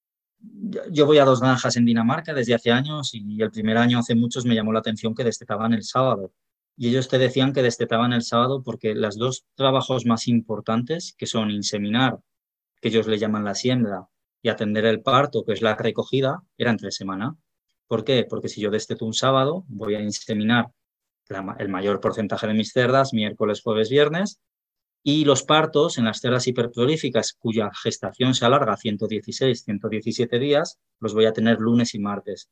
Yo 0.91 1.07
voy 1.07 1.19
a 1.19 1.25
dos 1.25 1.41
granjas 1.41 1.77
en 1.77 1.85
Dinamarca 1.85 2.35
desde 2.35 2.55
hace 2.55 2.73
años 2.73 3.11
y 3.15 3.41
el 3.41 3.51
primer 3.51 3.77
año 3.77 3.99
hace 3.99 4.17
muchos 4.17 4.45
me 4.45 4.55
llamó 4.55 4.73
la 4.73 4.81
atención 4.81 5.15
que 5.15 5.23
destetaban 5.23 5.73
el 5.73 5.85
sábado 5.85 6.33
y 6.77 6.89
ellos 6.89 7.09
te 7.09 7.19
decían 7.19 7.53
que 7.53 7.63
destetaban 7.63 8.13
el 8.13 8.23
sábado 8.23 8.63
porque 8.63 8.95
los 8.95 9.17
dos 9.17 9.45
trabajos 9.55 10.07
más 10.07 10.29
importantes, 10.29 11.15
que 11.17 11.27
son 11.27 11.51
inseminar, 11.51 12.19
que 12.81 12.89
ellos 12.89 13.07
le 13.07 13.19
llaman 13.19 13.45
la 13.45 13.55
siembra, 13.55 14.09
y 14.43 14.49
atender 14.49 14.85
el 14.87 15.03
parto, 15.03 15.45
que 15.45 15.53
es 15.53 15.63
la 15.63 15.77
recogida, 15.77 16.43
eran 16.59 16.77
tres 16.77 16.97
semanas. 16.97 17.35
¿Por 17.87 18.05
qué? 18.05 18.27
Porque 18.29 18.49
si 18.49 18.61
yo 18.61 18.71
desteto 18.71 19.05
un 19.05 19.15
sábado, 19.15 19.65
voy 19.69 19.95
a 19.95 20.01
inseminar 20.01 20.73
el 21.59 21.69
mayor 21.69 22.01
porcentaje 22.01 22.47
de 22.47 22.55
mis 22.55 22.73
cerdas, 22.73 23.13
miércoles, 23.13 23.63
jueves, 23.63 23.89
viernes, 23.89 24.41
y 25.05 25.25
los 25.25 25.43
partos 25.43 25.99
en 25.99 26.05
las 26.05 26.21
cerdas 26.21 26.47
hiperprolíficas 26.47 27.33
cuya 27.33 27.71
gestación 27.75 28.35
se 28.35 28.45
alarga 28.45 28.77
116, 28.77 29.65
117 29.65 30.39
días, 30.39 30.79
los 31.01 31.15
voy 31.15 31.27
a 31.27 31.33
tener 31.33 31.59
lunes 31.59 31.95
y 31.95 31.99
martes. 31.99 32.51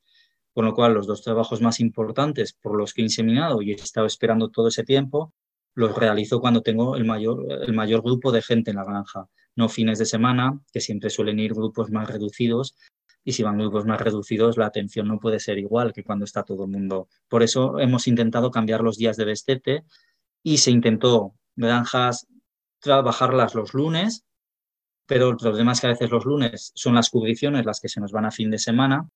Con 0.52 0.64
lo 0.64 0.75
cual, 0.75 0.95
los 0.95 1.07
dos 1.07 1.23
trabajos 1.23 1.61
más 1.61 1.80
importantes 1.80 2.52
por 2.52 2.76
los 2.76 2.92
que 2.92 3.02
he 3.02 3.04
inseminado 3.04 3.62
y 3.62 3.73
he 3.73 3.75
estado 3.75 4.07
esperando 4.07 4.49
todo 4.50 4.69
ese 4.69 4.85
tiempo, 4.85 5.33
los 5.75 5.97
realizo 5.97 6.40
cuando 6.40 6.62
tengo 6.62 6.97
el 6.97 7.04
mayor, 7.04 7.47
el 7.50 7.73
mayor 7.73 8.02
grupo 8.02 8.33
de 8.33 8.42
gente 8.42 8.71
en 8.71 8.76
la 8.76 8.85
granja, 8.85 9.28
no 9.57 9.69
fines 9.69 9.99
de 9.99 10.07
semana, 10.07 10.61
que 10.73 10.80
siempre 10.80 11.11
suelen 11.11 11.38
ir 11.38 11.54
grupos 11.54 11.90
más 11.90 12.09
reducidos, 12.11 12.75
y 13.23 13.33
si 13.33 13.42
van 13.42 13.59
grupos 13.59 13.85
más 13.85 14.00
reducidos, 14.00 14.57
la 14.57 14.66
atención 14.66 15.07
no 15.07 15.21
puede 15.21 15.40
ser 15.40 15.59
igual 15.59 15.92
que 15.92 16.04
cuando 16.04 16.25
está 16.25 16.42
todo 16.42 16.64
el 16.64 16.71
mundo. 16.71 17.09
Por 17.28 17.42
eso 17.42 17.78
hemos 17.78 18.09
intentado 18.09 18.50
cambiar 18.50 18.80
los 18.80 18.97
días 18.97 19.16
de 19.16 19.26
destete 19.26 19.85
y 20.42 20.59
se 20.59 20.71
intentó 20.71 21.35
granjas 21.54 22.26
trabajarlas 22.80 23.54
los 23.54 23.75
lunes, 23.75 24.25
pero 25.07 25.28
el 25.28 25.37
problema 25.37 25.73
es 25.73 25.80
que 25.80 25.88
a 25.88 25.90
veces 25.90 26.11
los 26.11 26.25
lunes 26.25 26.73
son 26.75 26.95
las 26.95 27.11
cubriciones 27.11 27.66
las 27.66 27.80
que 27.80 27.88
se 27.88 28.00
nos 28.00 28.12
van 28.12 28.25
a 28.25 28.30
fin 28.30 28.50
de 28.50 28.59
semana, 28.59 29.09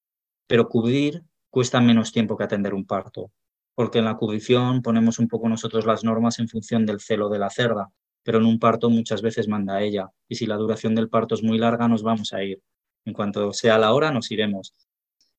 pero 0.47 0.69
cubrir 0.69 1.23
cuesta 1.51 1.81
menos 1.81 2.13
tiempo 2.13 2.37
que 2.37 2.45
atender 2.45 2.75
un 2.75 2.87
parto, 2.87 3.31
porque 3.75 3.99
en 3.99 4.05
la 4.05 4.17
cubrición 4.17 4.83
ponemos 4.83 5.19
un 5.19 5.29
poco 5.29 5.49
nosotros 5.49 5.87
las 5.87 6.05
normas 6.05 6.39
en 6.39 6.49
función 6.49 6.87
del 6.87 7.01
celo 7.01 7.29
de 7.29 7.39
la 7.39 7.51
cerda, 7.51 7.91
pero 8.23 8.39
en 8.39 8.47
un 8.47 8.59
parto 8.59 8.91
muchas 8.91 9.23
veces 9.23 9.49
manda 9.49 9.83
ella, 9.83 10.11
y 10.29 10.37
si 10.37 10.47
la 10.47 10.57
duración 10.57 10.95
del 10.95 11.09
parto 11.09 11.35
es 11.35 11.43
muy 11.43 11.59
larga 11.59 11.89
nos 11.89 12.03
vamos 12.03 12.33
a 12.33 12.43
ir. 12.43 12.61
En 13.05 13.13
cuanto 13.13 13.53
sea 13.53 13.79
la 13.79 13.93
hora 13.93 14.11
nos 14.11 14.31
iremos. 14.31 14.75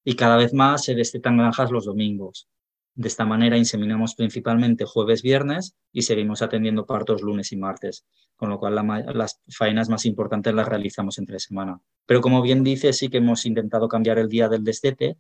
Y 0.04 0.16
cada 0.16 0.38
vez 0.38 0.54
más 0.54 0.86
se 0.86 0.94
destetan 0.94 1.38
granjas 1.38 1.72
los 1.72 1.86
domingos. 1.86 2.48
De 2.96 3.10
esta 3.10 3.25
manera 3.25 3.58
inseminamos 3.58 4.16
principalmente 4.16 4.86
jueves, 4.86 5.22
viernes 5.22 5.75
y 5.92 6.04
seguimos 6.04 6.42
atendiendo 6.42 6.86
partos 6.86 7.22
lunes 7.22 7.52
y 7.52 7.58
martes, 7.58 8.06
con 8.38 8.50
lo 8.50 8.58
cual 8.58 8.75
las 9.14 9.42
faenas 9.50 9.90
más 9.90 10.06
importantes 10.06 10.54
las 10.54 10.68
realizamos 10.68 11.18
entre 11.18 11.40
semana. 11.40 11.82
Pero 12.06 12.22
como 12.22 12.42
bien 12.42 12.64
dice, 12.64 12.94
sí 12.94 13.10
que 13.10 13.18
hemos 13.18 13.46
intentado 13.46 13.90
cambiar 13.90 14.18
el 14.18 14.30
día 14.30 14.48
del 14.48 14.64
destete 14.64 15.18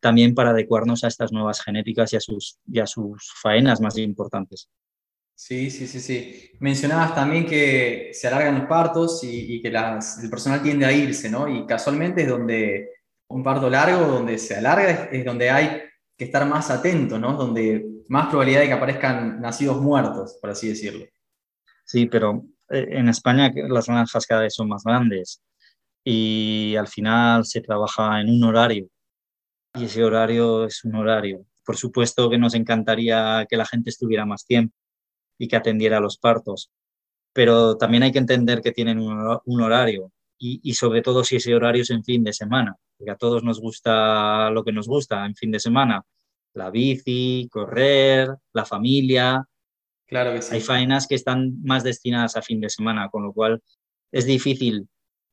también 0.00 0.34
para 0.34 0.50
adecuarnos 0.50 1.04
a 1.04 1.08
estas 1.08 1.30
nuevas 1.30 1.60
genéticas 1.60 2.12
y 2.14 2.16
a 2.16 2.20
sus, 2.20 2.58
sus 2.86 3.32
faenas 3.42 3.80
más 3.80 3.98
importantes. 3.98 4.70
Sí, 5.34 5.70
sí, 5.70 5.86
sí, 5.86 6.00
sí. 6.00 6.50
Mencionabas 6.60 7.14
también 7.14 7.46
que 7.46 8.10
se 8.12 8.26
alargan 8.26 8.58
los 8.58 8.68
partos 8.68 9.20
y, 9.22 9.60
que 9.60 9.68
el 9.68 10.30
personal 10.30 10.62
tiende 10.62 10.86
a 10.86 10.92
irse, 10.92 11.30
¿no? 11.30 11.48
Y 11.48 11.66
casualmente 11.66 12.22
es 12.22 12.28
donde 12.28 12.90
un 13.28 13.44
parto 13.44 13.68
largo, 13.68 14.06
donde 14.06 14.38
se 14.38 14.56
alarga, 14.56 15.08
es 15.12 15.24
donde 15.24 15.50
hay 15.50 15.82
que 16.18 16.24
estar 16.24 16.46
más 16.46 16.70
atento, 16.70 17.18
¿no? 17.18 17.34
Donde 17.34 17.86
más 18.08 18.26
probabilidad 18.26 18.62
de 18.62 18.66
que 18.66 18.72
aparezcan 18.72 19.40
nacidos 19.40 19.80
muertos, 19.80 20.36
por 20.40 20.50
así 20.50 20.68
decirlo. 20.68 21.06
Sí, 21.84 22.06
pero 22.06 22.44
eh, 22.70 22.88
en 22.90 23.08
España 23.08 23.50
las 23.68 23.86
granjas 23.86 24.26
cada 24.26 24.42
vez 24.42 24.54
son 24.54 24.68
más 24.68 24.82
grandes 24.82 25.40
y 26.04 26.74
al 26.76 26.88
final 26.88 27.44
se 27.44 27.60
trabaja 27.60 28.20
en 28.20 28.30
un 28.30 28.44
horario 28.44 28.88
y 29.74 29.84
ese 29.84 30.02
horario 30.04 30.64
es 30.64 30.84
un 30.84 30.96
horario. 30.96 31.46
Por 31.64 31.76
supuesto 31.76 32.28
que 32.28 32.38
nos 32.38 32.54
encantaría 32.54 33.46
que 33.48 33.56
la 33.56 33.66
gente 33.66 33.90
estuviera 33.90 34.26
más 34.26 34.44
tiempo 34.44 34.74
y 35.38 35.46
que 35.46 35.56
atendiera 35.56 36.00
los 36.00 36.18
partos, 36.18 36.72
pero 37.32 37.76
también 37.76 38.02
hay 38.02 38.10
que 38.10 38.18
entender 38.18 38.60
que 38.60 38.72
tienen 38.72 38.98
un, 38.98 39.60
horario 39.60 40.10
y, 40.36 40.60
y 40.64 40.74
sobre 40.74 41.02
todo 41.02 41.22
si 41.22 41.36
ese 41.36 41.54
horario 41.54 41.82
es 41.82 41.90
en 41.90 42.02
fin 42.02 42.24
de 42.24 42.32
semana 42.32 42.76
porque 42.98 43.10
a 43.12 43.16
todos 43.16 43.44
nos 43.44 43.60
gusta 43.60 44.50
lo 44.50 44.64
que 44.64 44.72
nos 44.72 44.88
gusta 44.88 45.24
en 45.24 45.34
fin 45.34 45.50
de 45.50 45.60
semana, 45.60 46.02
la 46.54 46.70
bici, 46.70 47.48
correr, 47.50 48.28
la 48.52 48.64
familia. 48.64 49.44
Claro 50.06 50.32
que 50.32 50.42
sí. 50.42 50.56
Hay 50.56 50.60
faenas 50.60 51.06
que 51.06 51.14
están 51.14 51.62
más 51.62 51.84
destinadas 51.84 52.36
a 52.36 52.42
fin 52.42 52.60
de 52.60 52.70
semana, 52.70 53.08
con 53.08 53.22
lo 53.22 53.32
cual 53.32 53.62
es 54.10 54.26
difícil 54.26 54.88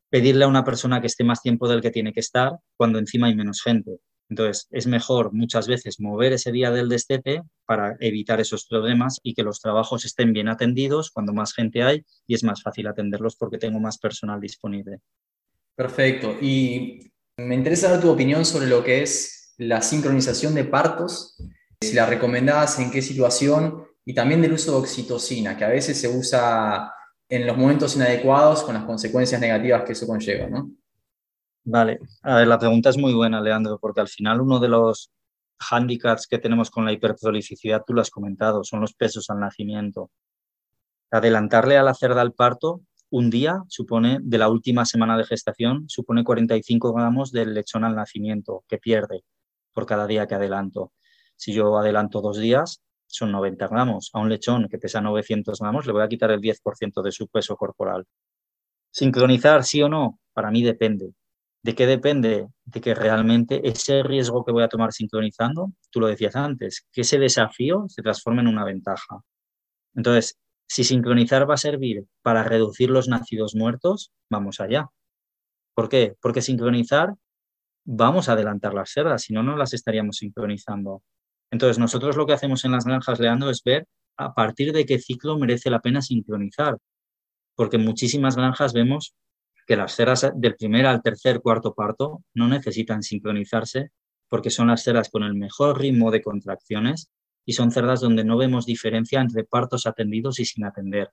pedirle 0.09 0.45
a 0.45 0.47
una 0.47 0.63
persona 0.63 1.01
que 1.01 1.07
esté 1.07 1.23
más 1.23 1.41
tiempo 1.41 1.67
del 1.67 1.81
que 1.81 1.91
tiene 1.91 2.13
que 2.13 2.19
estar 2.19 2.53
cuando 2.77 2.99
encima 2.99 3.27
hay 3.27 3.35
menos 3.35 3.61
gente. 3.61 3.97
Entonces, 4.29 4.67
es 4.71 4.87
mejor 4.87 5.33
muchas 5.33 5.67
veces 5.67 5.99
mover 5.99 6.33
ese 6.33 6.51
día 6.51 6.71
del 6.71 6.89
destete 6.89 7.43
para 7.65 7.95
evitar 7.99 8.39
esos 8.39 8.65
problemas 8.65 9.19
y 9.21 9.33
que 9.33 9.43
los 9.43 9.59
trabajos 9.59 10.03
estén 10.03 10.33
bien 10.33 10.47
atendidos 10.47 11.11
cuando 11.11 11.33
más 11.33 11.53
gente 11.53 11.83
hay 11.83 12.03
y 12.25 12.33
es 12.33 12.43
más 12.43 12.61
fácil 12.63 12.87
atenderlos 12.87 13.35
porque 13.35 13.59
tengo 13.59 13.79
más 13.79 13.99
personal 13.99 14.39
disponible. 14.39 14.99
Perfecto. 15.75 16.35
Y 16.41 17.11
me 17.37 17.55
interesa 17.55 17.91
dar 17.91 18.01
tu 18.01 18.09
opinión 18.09 18.45
sobre 18.45 18.67
lo 18.67 18.83
que 18.83 19.01
es 19.01 19.53
la 19.57 19.81
sincronización 19.81 20.55
de 20.55 20.65
partos, 20.65 21.37
si 21.81 21.93
la 21.93 22.05
recomendabas, 22.05 22.79
en 22.79 22.91
qué 22.91 23.01
situación, 23.01 23.85
y 24.05 24.13
también 24.13 24.41
del 24.41 24.53
uso 24.53 24.71
de 24.71 24.77
oxitocina, 24.77 25.57
que 25.57 25.65
a 25.65 25.69
veces 25.69 25.99
se 25.99 26.07
usa 26.07 26.93
en 27.27 27.45
los 27.45 27.57
momentos 27.57 27.95
inadecuados 27.95 28.63
con 28.63 28.75
las 28.75 28.85
consecuencias 28.85 29.41
negativas 29.41 29.83
que 29.83 29.93
eso 29.93 30.07
conlleva, 30.07 30.47
¿no? 30.47 30.71
Vale, 31.63 31.99
a 32.21 32.35
ver, 32.37 32.47
la 32.47 32.59
pregunta 32.59 32.89
es 32.89 32.97
muy 32.97 33.13
buena, 33.13 33.41
Leandro, 33.41 33.79
porque 33.79 34.01
al 34.01 34.07
final 34.07 34.39
uno 34.41 34.59
de 34.59 34.67
los 34.67 35.11
hándicaps 35.57 36.27
que 36.27 36.37
tenemos 36.37 36.69
con 36.69 36.85
la 36.85 36.91
hiperprolificidad, 36.91 37.83
tú 37.85 37.93
lo 37.93 38.01
has 38.01 38.11
comentado, 38.11 38.63
son 38.63 38.81
los 38.81 38.93
pesos 38.93 39.29
al 39.29 39.39
nacimiento. 39.39 40.11
Adelantarle 41.09 41.77
a 41.77 41.83
la 41.83 41.95
cerda 41.95 42.21
al 42.21 42.33
parto 42.33 42.81
un 43.15 43.29
día 43.29 43.63
supone, 43.69 44.19
de 44.21 44.37
la 44.37 44.49
última 44.49 44.83
semana 44.83 45.17
de 45.17 45.23
gestación, 45.23 45.85
supone 45.87 46.25
45 46.25 46.91
gramos 46.91 47.31
del 47.31 47.53
lechón 47.53 47.85
al 47.85 47.95
nacimiento 47.95 48.65
que 48.67 48.77
pierde 48.77 49.23
por 49.71 49.85
cada 49.85 50.05
día 50.05 50.27
que 50.27 50.35
adelanto. 50.35 50.91
Si 51.37 51.53
yo 51.53 51.77
adelanto 51.77 52.19
dos 52.19 52.37
días, 52.37 52.81
son 53.07 53.31
90 53.31 53.69
gramos. 53.69 54.09
A 54.11 54.19
un 54.19 54.27
lechón 54.27 54.67
que 54.69 54.79
pesa 54.79 54.99
900 54.99 55.61
gramos 55.61 55.85
le 55.85 55.93
voy 55.93 56.03
a 56.03 56.09
quitar 56.09 56.29
el 56.31 56.41
10% 56.41 57.01
de 57.01 57.11
su 57.13 57.29
peso 57.29 57.55
corporal. 57.55 58.03
Sincronizar, 58.91 59.63
sí 59.63 59.81
o 59.81 59.87
no, 59.87 60.19
para 60.33 60.51
mí 60.51 60.61
depende. 60.61 61.13
¿De 61.63 61.73
qué 61.73 61.87
depende? 61.87 62.47
De 62.65 62.81
que 62.81 62.93
realmente 62.93 63.61
ese 63.65 64.03
riesgo 64.03 64.43
que 64.43 64.51
voy 64.51 64.63
a 64.63 64.67
tomar 64.67 64.91
sincronizando, 64.91 65.71
tú 65.89 66.01
lo 66.01 66.07
decías 66.07 66.35
antes, 66.35 66.85
que 66.91 67.01
ese 67.01 67.17
desafío 67.17 67.85
se 67.87 68.01
transforme 68.01 68.41
en 68.41 68.47
una 68.47 68.65
ventaja. 68.65 69.21
Entonces, 69.95 70.37
si 70.67 70.83
sincronizar 70.83 71.49
va 71.49 71.55
a 71.55 71.57
servir 71.57 72.05
para 72.21 72.43
reducir 72.43 72.89
los 72.89 73.07
nacidos 73.07 73.55
muertos, 73.55 74.11
vamos 74.29 74.59
allá. 74.59 74.89
¿Por 75.73 75.89
qué? 75.89 76.15
Porque 76.21 76.41
sincronizar 76.41 77.15
vamos 77.85 78.29
a 78.29 78.33
adelantar 78.33 78.73
las 78.73 78.89
cerdas, 78.89 79.23
si 79.23 79.33
no, 79.33 79.43
no 79.43 79.55
las 79.55 79.73
estaríamos 79.73 80.17
sincronizando. 80.17 81.03
Entonces, 81.51 81.77
nosotros 81.77 82.17
lo 82.17 82.25
que 82.25 82.33
hacemos 82.33 82.65
en 82.65 82.71
las 82.71 82.85
granjas, 82.85 83.19
Leandro, 83.19 83.49
es 83.49 83.61
ver 83.63 83.87
a 84.17 84.33
partir 84.33 84.73
de 84.73 84.85
qué 84.85 84.99
ciclo 84.99 85.37
merece 85.37 85.69
la 85.69 85.79
pena 85.79 86.01
sincronizar. 86.01 86.77
Porque 87.55 87.77
en 87.77 87.85
muchísimas 87.85 88.35
granjas 88.35 88.73
vemos 88.73 89.15
que 89.67 89.75
las 89.75 89.95
cerdas 89.95 90.31
del 90.35 90.55
primer 90.55 90.85
al 90.85 91.01
tercer, 91.01 91.41
cuarto 91.41 91.73
parto 91.73 92.23
no 92.33 92.47
necesitan 92.47 93.03
sincronizarse 93.03 93.91
porque 94.27 94.49
son 94.49 94.67
las 94.67 94.83
cerdas 94.83 95.09
con 95.09 95.23
el 95.23 95.35
mejor 95.35 95.79
ritmo 95.79 96.11
de 96.11 96.21
contracciones 96.21 97.09
y 97.45 97.53
son 97.53 97.71
cerdas 97.71 98.01
donde 98.01 98.23
no 98.23 98.37
vemos 98.37 98.65
diferencia 98.65 99.21
entre 99.21 99.43
partos 99.43 99.85
atendidos 99.85 100.39
y 100.39 100.45
sin 100.45 100.65
atender, 100.65 101.11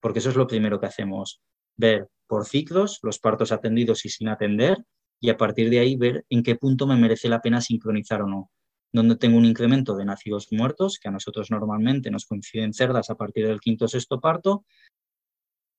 porque 0.00 0.18
eso 0.18 0.30
es 0.30 0.36
lo 0.36 0.46
primero 0.46 0.80
que 0.80 0.86
hacemos, 0.86 1.40
ver 1.76 2.08
por 2.26 2.46
ciclos 2.46 3.00
los 3.02 3.18
partos 3.18 3.52
atendidos 3.52 4.04
y 4.04 4.08
sin 4.08 4.28
atender 4.28 4.78
y 5.20 5.30
a 5.30 5.36
partir 5.36 5.68
de 5.70 5.80
ahí 5.80 5.96
ver 5.96 6.24
en 6.30 6.42
qué 6.42 6.56
punto 6.56 6.86
me 6.86 6.96
merece 6.96 7.28
la 7.28 7.40
pena 7.40 7.60
sincronizar 7.60 8.22
o 8.22 8.26
no. 8.26 8.50
Donde 8.92 9.16
tengo 9.16 9.36
un 9.36 9.44
incremento 9.44 9.94
de 9.96 10.04
nacidos 10.04 10.48
muertos, 10.50 10.98
que 10.98 11.08
a 11.08 11.12
nosotros 11.12 11.50
normalmente 11.50 12.10
nos 12.10 12.26
coinciden 12.26 12.72
cerdas 12.72 13.10
a 13.10 13.14
partir 13.14 13.46
del 13.46 13.60
quinto 13.60 13.84
o 13.84 13.88
sexto 13.88 14.20
parto, 14.20 14.64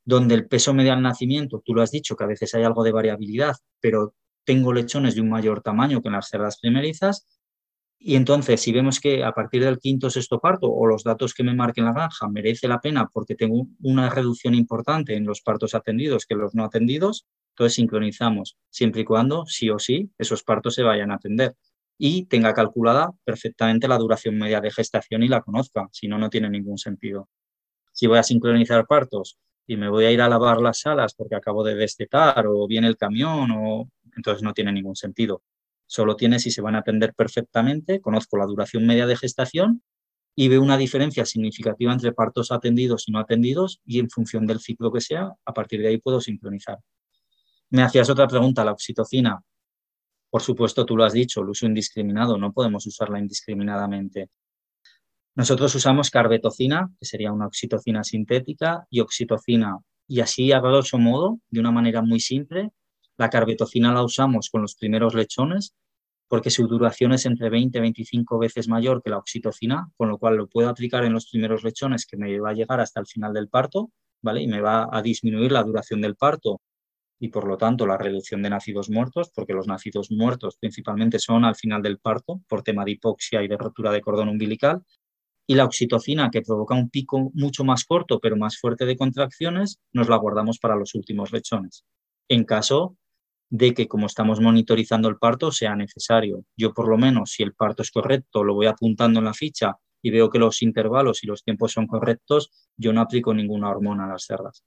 donde 0.06 0.36
el 0.36 0.48
peso 0.48 0.74
medio 0.74 0.94
al 0.94 1.02
nacimiento, 1.02 1.62
tú 1.66 1.74
lo 1.74 1.82
has 1.82 1.92
dicho, 1.92 2.16
que 2.16 2.24
a 2.24 2.28
veces 2.28 2.54
hay 2.54 2.64
algo 2.64 2.84
de 2.84 2.92
variabilidad, 2.92 3.56
pero 3.80 4.16
tengo 4.46 4.74
lechones 4.74 5.16
de 5.16 5.22
un 5.22 5.30
mayor 5.30 5.62
tamaño 5.62 6.02
que 6.02 6.08
en 6.08 6.14
las 6.14 6.30
cerdas 6.30 6.60
primerizas, 6.60 7.28
y 8.04 8.16
entonces, 8.16 8.60
si 8.60 8.72
vemos 8.72 9.00
que 9.00 9.24
a 9.24 9.32
partir 9.32 9.64
del 9.64 9.78
quinto 9.78 10.08
o 10.08 10.10
sexto 10.10 10.40
parto 10.40 10.68
o 10.68 10.88
los 10.88 11.04
datos 11.04 11.36
que 11.36 11.44
me 11.44 11.54
marquen 11.54 11.86
la 11.86 11.94
granja 11.94 12.28
merece 12.28 12.68
la 12.68 12.82
pena 12.82 13.08
porque 13.14 13.36
tengo 13.36 13.68
una 13.84 14.10
reducción 14.10 14.56
importante 14.56 15.16
en 15.16 15.26
los 15.26 15.42
partos 15.42 15.76
atendidos 15.76 16.26
que 16.26 16.34
los 16.34 16.56
no 16.56 16.64
atendidos, 16.64 17.28
entonces 17.52 17.76
sincronizamos, 17.76 18.58
siempre 18.72 19.02
y 19.02 19.06
cuando 19.06 19.46
sí 19.46 19.70
o 19.70 19.78
sí 19.78 20.10
esos 20.18 20.42
partos 20.42 20.74
se 20.74 20.82
vayan 20.82 21.12
a 21.12 21.16
atender 21.16 21.56
y 21.96 22.26
tenga 22.26 22.56
calculada 22.56 23.12
perfectamente 23.24 23.88
la 23.88 24.00
duración 24.00 24.36
media 24.36 24.62
de 24.62 24.72
gestación 24.72 25.22
y 25.22 25.28
la 25.28 25.42
conozca, 25.42 25.88
si 25.92 26.08
no, 26.08 26.18
no 26.18 26.32
tiene 26.32 26.50
ningún 26.50 26.80
sentido. 26.80 27.30
Si 27.92 28.08
voy 28.08 28.18
a 28.18 28.24
sincronizar 28.24 28.88
partos 28.88 29.38
y 29.68 29.78
me 29.78 29.90
voy 29.90 30.06
a 30.06 30.12
ir 30.12 30.22
a 30.22 30.30
lavar 30.30 30.60
las 30.60 30.80
salas 30.80 31.14
porque 31.14 31.36
acabo 31.36 31.64
de 31.64 31.76
destetar 31.76 32.48
o 32.48 32.66
viene 32.66 32.88
el 32.88 32.98
camión 32.98 33.52
o 33.52 33.92
entonces 34.16 34.42
no 34.42 34.54
tiene 34.54 34.72
ningún 34.72 34.96
sentido. 34.96 35.44
Solo 35.92 36.16
tiene 36.16 36.40
si 36.40 36.52
se 36.52 36.62
van 36.62 36.76
a 36.76 36.80
atender 36.80 37.14
perfectamente, 37.14 38.00
conozco 38.00 38.38
la 38.38 38.46
duración 38.46 38.88
media 38.88 39.06
de 39.06 39.18
gestación 39.18 39.84
y 40.38 40.48
veo 40.48 40.62
una 40.62 40.78
diferencia 40.78 41.26
significativa 41.26 41.92
entre 41.92 42.14
partos 42.14 42.54
atendidos 42.54 43.10
y 43.10 43.12
no 43.12 43.20
atendidos 43.20 43.82
y 43.86 44.00
en 44.00 44.10
función 44.10 44.48
del 44.48 44.62
ciclo 44.62 44.90
que 44.94 45.02
sea, 45.02 45.34
a 45.44 45.54
partir 45.54 45.82
de 45.82 45.90
ahí 45.90 45.98
puedo 45.98 46.22
sincronizar. 46.22 46.78
Me 47.72 47.84
hacías 47.84 48.10
otra 48.10 48.26
pregunta, 48.26 48.64
la 48.64 48.72
oxitocina. 48.72 49.42
Por 50.30 50.42
supuesto, 50.42 50.86
tú 50.86 50.96
lo 50.96 51.04
has 51.04 51.12
dicho, 51.12 51.42
el 51.42 51.50
uso 51.50 51.66
indiscriminado, 51.66 52.38
no 52.38 52.54
podemos 52.54 52.88
usarla 52.88 53.20
indiscriminadamente. 53.20 54.30
Nosotros 55.36 55.76
usamos 55.76 56.10
carbetocina, 56.10 56.90
que 57.02 57.06
sería 57.06 57.34
una 57.34 57.48
oxitocina 57.48 58.06
sintética, 58.06 58.88
y 58.90 59.02
oxitocina. 59.02 59.78
Y 60.08 60.22
así, 60.22 60.54
a 60.54 60.62
grosso 60.62 60.98
modo, 60.98 61.42
de 61.50 61.60
una 61.60 61.72
manera 61.74 62.02
muy 62.02 62.22
simple, 62.22 62.72
la 63.22 63.30
carbetocina 63.30 63.94
la 63.94 64.04
usamos 64.04 64.50
con 64.50 64.64
los 64.64 64.74
primeros 64.74 65.14
lechones 65.14 65.76
porque 66.28 66.50
su 66.50 66.66
duración 66.68 67.14
es 67.14 67.28
entre 67.28 67.52
20 67.52 67.78
y 67.78 67.82
25 67.82 68.40
veces 68.40 68.68
mayor 68.68 69.04
que 69.04 69.12
la 69.12 69.20
oxitocina, 69.20 69.92
con 69.96 70.10
lo 70.10 70.18
cual 70.18 70.38
lo 70.38 70.48
puedo 70.48 70.70
aplicar 70.70 71.06
en 71.06 71.14
los 71.14 71.30
primeros 71.30 71.64
lechones 71.64 72.08
que 72.08 72.18
me 72.18 72.40
va 72.40 72.50
a 72.50 72.54
llegar 72.54 72.80
hasta 72.80 73.00
el 73.00 73.06
final 73.06 73.32
del 73.32 73.48
parto, 73.48 73.92
¿vale? 74.24 74.42
Y 74.42 74.48
me 74.48 74.60
va 74.60 74.90
a 74.92 75.04
disminuir 75.04 75.52
la 75.52 75.62
duración 75.62 76.02
del 76.02 76.16
parto 76.16 76.62
y 77.20 77.28
por 77.28 77.46
lo 77.46 77.58
tanto 77.58 77.86
la 77.86 77.96
reducción 77.96 78.42
de 78.42 78.50
nacidos 78.50 78.90
muertos, 78.90 79.30
porque 79.36 79.54
los 79.54 79.68
nacidos 79.68 80.10
muertos 80.10 80.58
principalmente 80.60 81.20
son 81.20 81.46
al 81.46 81.56
final 81.56 81.84
del 81.84 82.00
parto 82.00 82.42
por 82.48 82.64
tema 82.64 82.86
de 82.86 82.92
hipoxia 82.94 83.44
y 83.44 83.48
de 83.48 83.58
rotura 83.58 83.92
de 83.92 84.02
cordón 84.02 84.30
umbilical, 84.30 84.82
y 85.46 85.54
la 85.54 85.66
oxitocina, 85.66 86.32
que 86.32 86.42
provoca 86.42 86.74
un 86.74 86.90
pico 86.90 87.30
mucho 87.36 87.64
más 87.64 87.86
corto 87.86 88.20
pero 88.20 88.36
más 88.36 88.58
fuerte 88.58 88.86
de 88.86 88.98
contracciones, 88.98 89.80
nos 89.94 90.10
la 90.10 90.16
guardamos 90.16 90.58
para 90.58 90.76
los 90.76 90.96
últimos 90.96 91.32
lechones. 91.32 91.84
En 92.32 92.46
caso 92.46 92.96
de 93.52 93.74
que, 93.74 93.88
como 93.88 94.08
estamos 94.08 94.40
monitorizando 94.40 95.10
el 95.10 95.18
parto, 95.18 95.52
sea 95.52 95.76
necesario. 95.76 96.46
Yo, 96.56 96.74
por 96.74 96.88
lo 96.88 96.98
menos, 96.98 97.32
si 97.32 97.44
el 97.44 97.54
parto 97.54 97.82
es 97.82 97.92
correcto, 97.92 98.46
lo 98.46 98.56
voy 98.56 98.66
apuntando 98.66 99.20
en 99.20 99.26
la 99.26 99.34
ficha 99.34 99.78
y 100.02 100.10
veo 100.10 100.30
que 100.30 100.40
los 100.40 100.62
intervalos 100.62 101.24
y 101.24 101.28
los 101.28 101.44
tiempos 101.44 101.74
son 101.74 101.86
correctos, 101.86 102.50
yo 102.78 102.94
no 102.94 103.02
aplico 103.02 103.34
ninguna 103.34 103.70
hormona 103.70 104.06
a 104.06 104.08
las 104.08 104.24
cerdas. 104.24 104.64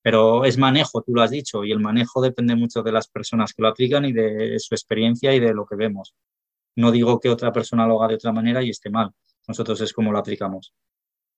Pero 0.00 0.44
es 0.44 0.56
manejo, 0.56 1.02
tú 1.02 1.12
lo 1.12 1.22
has 1.22 1.32
dicho, 1.32 1.64
y 1.64 1.72
el 1.72 1.80
manejo 1.80 2.22
depende 2.22 2.54
mucho 2.54 2.82
de 2.82 2.92
las 2.92 3.08
personas 3.08 3.52
que 3.52 3.62
lo 3.62 3.68
aplican 3.68 4.04
y 4.04 4.12
de 4.12 4.58
su 4.60 4.74
experiencia 4.74 5.34
y 5.34 5.40
de 5.40 5.52
lo 5.52 5.66
que 5.66 5.74
vemos. 5.74 6.14
No 6.76 6.92
digo 6.92 7.18
que 7.18 7.28
otra 7.28 7.52
persona 7.52 7.86
lo 7.86 7.98
haga 8.00 8.10
de 8.10 8.14
otra 8.14 8.32
manera 8.32 8.62
y 8.62 8.70
esté 8.70 8.90
mal. 8.90 9.10
Nosotros 9.48 9.80
es 9.80 9.92
como 9.92 10.12
lo 10.12 10.18
aplicamos. 10.18 10.72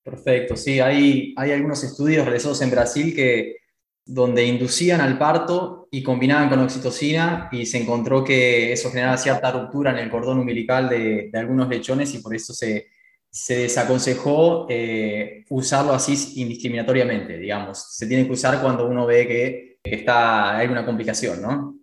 Perfecto, 0.05 0.57
sí, 0.57 0.78
hay, 0.78 1.33
hay 1.38 1.52
algunos 1.52 1.83
estudios 1.85 2.26
realizados 2.26 2.61
en 2.61 2.70
Brasil 2.70 3.14
que 3.14 3.57
donde 4.05 4.44
inducían 4.44 5.00
al 5.00 5.16
parto 5.16 5.82
y 5.94 6.02
combinaban 6.02 6.48
con 6.48 6.59
oxitocina 6.61 7.50
y 7.52 7.66
se 7.66 7.83
encontró 7.83 8.24
que 8.24 8.72
eso 8.72 8.90
generaba 8.90 9.18
cierta 9.18 9.52
ruptura 9.52 9.92
en 9.92 9.98
el 9.98 10.11
cordón 10.11 10.38
umbilical 10.38 10.88
de, 10.88 11.28
de 11.31 11.38
algunos 11.38 11.68
lechones 11.68 12.14
y 12.14 12.18
por 12.18 12.35
eso 12.35 12.55
se, 12.55 12.87
se 13.33 13.61
desaconsejó 13.61 14.66
eh, 14.68 15.44
usarlo 15.48 15.92
así 15.94 16.40
indiscriminatoriamente, 16.40 17.38
digamos. 17.38 17.96
Se 17.96 18.07
tiene 18.07 18.26
que 18.26 18.33
usar 18.33 18.61
cuando 18.61 18.87
uno 18.87 19.07
ve 19.07 19.26
que, 19.26 19.78
está, 19.83 20.59
hay 20.59 20.68
una 20.68 20.85
complicación, 20.85 21.40
¿no? 21.40 21.78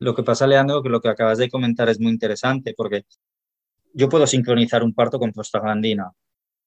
Lo 0.00 0.14
que 0.14 0.22
pasa, 0.22 0.46
Leandro, 0.46 0.82
que 0.82 0.88
lo 0.88 1.00
que 1.00 1.08
acabas 1.08 1.36
de 1.38 1.50
comentar 1.50 1.88
es 1.90 2.00
muy 2.00 2.10
interesante 2.10 2.72
porque 2.74 3.04
yo 3.92 4.08
puedo 4.08 4.26
sincronizar 4.26 4.82
un 4.82 4.94
parto 4.94 5.18
con 5.18 5.32
prostaglandina, 5.32 6.12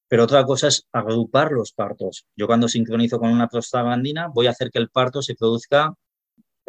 pero 0.08 0.24
otra 0.24 0.44
cosa 0.44 0.68
es 0.68 0.88
agrupar 0.92 1.52
los 1.52 1.74
partos. 1.74 2.28
Yo 2.36 2.46
cuando 2.46 2.68
sincronizo 2.68 3.20
con 3.20 3.30
una 3.30 3.48
prostaglandina 3.48 4.28
voy 4.28 4.46
a 4.46 4.52
hacer 4.52 4.70
que 4.70 4.80
el 4.80 4.90
parto 4.90 5.24
se 5.24 5.36
produzca, 5.36 5.96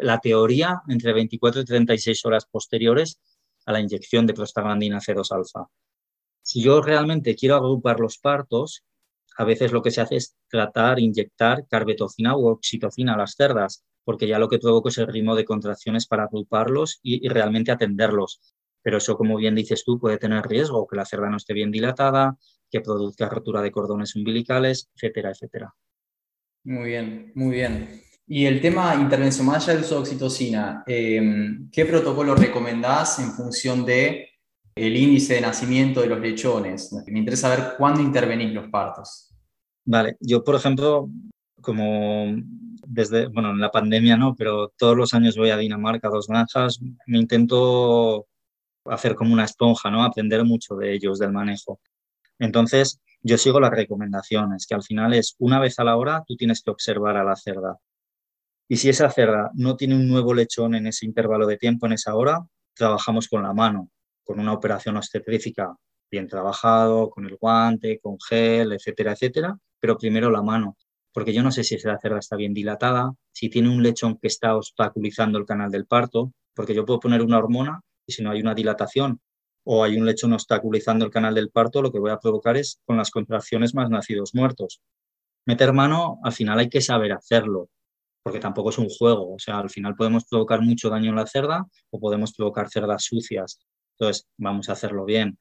la 0.01 0.19
teoría, 0.19 0.81
entre 0.87 1.13
24 1.13 1.61
y 1.61 1.65
36 1.65 2.25
horas 2.25 2.45
posteriores 2.45 3.19
a 3.65 3.71
la 3.71 3.79
inyección 3.79 4.25
de 4.27 4.33
prostaglandina 4.33 4.99
C2-alfa. 4.99 5.67
Si 6.41 6.61
yo 6.61 6.81
realmente 6.81 7.35
quiero 7.35 7.55
agrupar 7.55 7.99
los 7.99 8.17
partos, 8.17 8.83
a 9.37 9.45
veces 9.45 9.71
lo 9.71 9.81
que 9.81 9.91
se 9.91 10.01
hace 10.01 10.15
es 10.17 10.35
tratar, 10.49 10.99
inyectar 10.99 11.65
carbetocina 11.67 12.35
u 12.35 12.47
oxitocina 12.47 13.13
a 13.13 13.17
las 13.17 13.35
cerdas, 13.35 13.83
porque 14.03 14.27
ya 14.27 14.39
lo 14.39 14.49
que 14.49 14.59
provoca 14.59 14.89
es 14.89 14.97
el 14.97 15.07
ritmo 15.07 15.35
de 15.35 15.45
contracciones 15.45 16.07
para 16.07 16.23
agruparlos 16.23 16.99
y, 17.03 17.25
y, 17.25 17.29
realmente 17.29 17.71
atenderlos. 17.71 18.41
Pero 18.81 18.97
eso, 18.97 19.15
como 19.15 19.37
bien 19.37 19.55
dices 19.55 19.83
tú, 19.85 19.99
puede 19.99 20.17
tener 20.17 20.43
riesgo, 20.47 20.87
que 20.87 20.95
la 20.95 21.05
cerda 21.05 21.29
no 21.29 21.37
esté 21.37 21.53
bien 21.53 21.71
dilatada, 21.71 22.35
que 22.71 22.81
produzca 22.81 23.29
rotura 23.29 23.61
de 23.61 23.71
cordones 23.71 24.15
umbilicales, 24.15 24.89
etcétera, 24.95 25.29
etcétera. 25.31 25.75
Muy 26.63 26.89
bien, 26.89 27.31
muy 27.35 27.51
bien. 27.51 28.01
Y 28.33 28.45
el 28.45 28.61
tema 28.61 28.95
intervención, 28.95 29.45
más 29.45 29.67
allá 29.67 29.73
del 29.73 29.83
uso 29.83 29.95
de 29.95 30.01
oxitocina, 30.01 30.85
eh, 30.87 31.21
¿qué 31.69 31.85
protocolo 31.85 32.33
recomendás 32.33 33.19
en 33.19 33.33
función 33.33 33.85
de 33.85 34.29
el 34.73 34.95
índice 34.95 35.33
de 35.33 35.41
nacimiento 35.41 35.99
de 35.99 36.07
los 36.07 36.21
lechones. 36.21 36.93
Me 37.07 37.19
interesa 37.19 37.49
saber 37.49 37.73
cuándo 37.77 37.99
intervenís 37.99 38.53
los 38.53 38.69
partos. 38.69 39.35
Vale, 39.83 40.15
yo 40.21 40.45
por 40.45 40.55
ejemplo, 40.55 41.09
como 41.59 42.37
desde, 42.87 43.27
bueno, 43.27 43.51
en 43.51 43.59
la 43.59 43.69
pandemia 43.69 44.15
no, 44.15 44.33
pero 44.33 44.69
todos 44.77 44.95
los 44.95 45.13
años 45.13 45.35
voy 45.35 45.49
a 45.49 45.57
Dinamarca, 45.57 46.07
a 46.07 46.11
dos 46.11 46.27
granjas, 46.27 46.79
me 47.07 47.19
intento 47.19 48.27
hacer 48.85 49.13
como 49.15 49.33
una 49.33 49.43
esponja, 49.43 49.91
¿no? 49.91 50.05
Aprender 50.05 50.45
mucho 50.45 50.75
de 50.75 50.93
ellos, 50.93 51.19
del 51.19 51.33
manejo. 51.33 51.81
Entonces, 52.39 53.01
yo 53.21 53.37
sigo 53.37 53.59
las 53.59 53.71
recomendaciones, 53.71 54.65
que 54.67 54.75
al 54.75 54.83
final 54.83 55.13
es 55.13 55.35
una 55.37 55.59
vez 55.59 55.79
a 55.79 55.83
la 55.83 55.97
hora 55.97 56.23
tú 56.25 56.37
tienes 56.37 56.63
que 56.63 56.71
observar 56.71 57.17
a 57.17 57.25
la 57.25 57.35
cerda. 57.35 57.77
Y 58.71 58.77
si 58.77 58.87
esa 58.87 59.11
cerda 59.11 59.51
no 59.53 59.75
tiene 59.75 59.95
un 59.95 60.07
nuevo 60.07 60.33
lechón 60.33 60.75
en 60.75 60.87
ese 60.87 61.05
intervalo 61.05 61.45
de 61.45 61.57
tiempo, 61.57 61.87
en 61.87 61.91
esa 61.91 62.15
hora, 62.15 62.39
trabajamos 62.73 63.27
con 63.27 63.43
la 63.43 63.51
mano 63.53 63.89
con 64.23 64.39
una 64.39 64.53
operación 64.53 64.95
obstetrífica 64.95 65.75
bien 66.09 66.25
trabajado, 66.25 67.09
con 67.09 67.25
el 67.25 67.35
guante, 67.35 67.99
con 67.99 68.17
gel, 68.17 68.71
etcétera, 68.71 69.11
etcétera, 69.11 69.57
pero 69.77 69.97
primero 69.97 70.31
la 70.31 70.41
mano, 70.41 70.77
porque 71.11 71.33
yo 71.33 71.43
no 71.43 71.51
sé 71.51 71.65
si 71.65 71.75
esa 71.75 71.99
cerda 71.99 72.19
está 72.19 72.37
bien 72.37 72.53
dilatada, 72.53 73.13
si 73.33 73.49
tiene 73.49 73.67
un 73.67 73.83
lechón 73.83 74.17
que 74.17 74.29
está 74.29 74.55
obstaculizando 74.55 75.37
el 75.37 75.45
canal 75.45 75.69
del 75.69 75.85
parto, 75.85 76.31
porque 76.55 76.73
yo 76.73 76.85
puedo 76.85 77.01
poner 77.01 77.21
una 77.23 77.39
hormona 77.39 77.81
y 78.07 78.13
si 78.13 78.23
no 78.23 78.31
hay 78.31 78.39
una 78.39 78.55
dilatación 78.55 79.19
o 79.65 79.83
hay 79.83 79.97
un 79.97 80.05
lechón 80.05 80.31
obstaculizando 80.31 81.03
el 81.03 81.11
canal 81.11 81.35
del 81.35 81.49
parto, 81.49 81.81
lo 81.81 81.91
que 81.91 81.99
voy 81.99 82.11
a 82.11 82.19
provocar 82.19 82.55
es 82.55 82.79
con 82.85 82.95
las 82.95 83.11
contracciones 83.11 83.75
más 83.75 83.89
nacidos 83.89 84.33
muertos. 84.33 84.79
Meter 85.45 85.73
mano, 85.73 86.19
al 86.23 86.31
final 86.31 86.57
hay 86.59 86.69
que 86.69 86.79
saber 86.79 87.11
hacerlo, 87.11 87.67
porque 88.23 88.39
tampoco 88.39 88.69
es 88.69 88.77
un 88.77 88.89
juego, 88.89 89.33
o 89.33 89.39
sea, 89.39 89.59
al 89.59 89.69
final 89.69 89.95
podemos 89.95 90.25
provocar 90.25 90.61
mucho 90.61 90.89
daño 90.89 91.09
en 91.09 91.15
la 91.15 91.25
cerda 91.25 91.65
o 91.89 91.99
podemos 91.99 92.33
provocar 92.33 92.69
cerdas 92.69 93.03
sucias. 93.03 93.59
Entonces, 93.97 94.27
vamos 94.37 94.69
a 94.69 94.73
hacerlo 94.73 95.05
bien. 95.05 95.37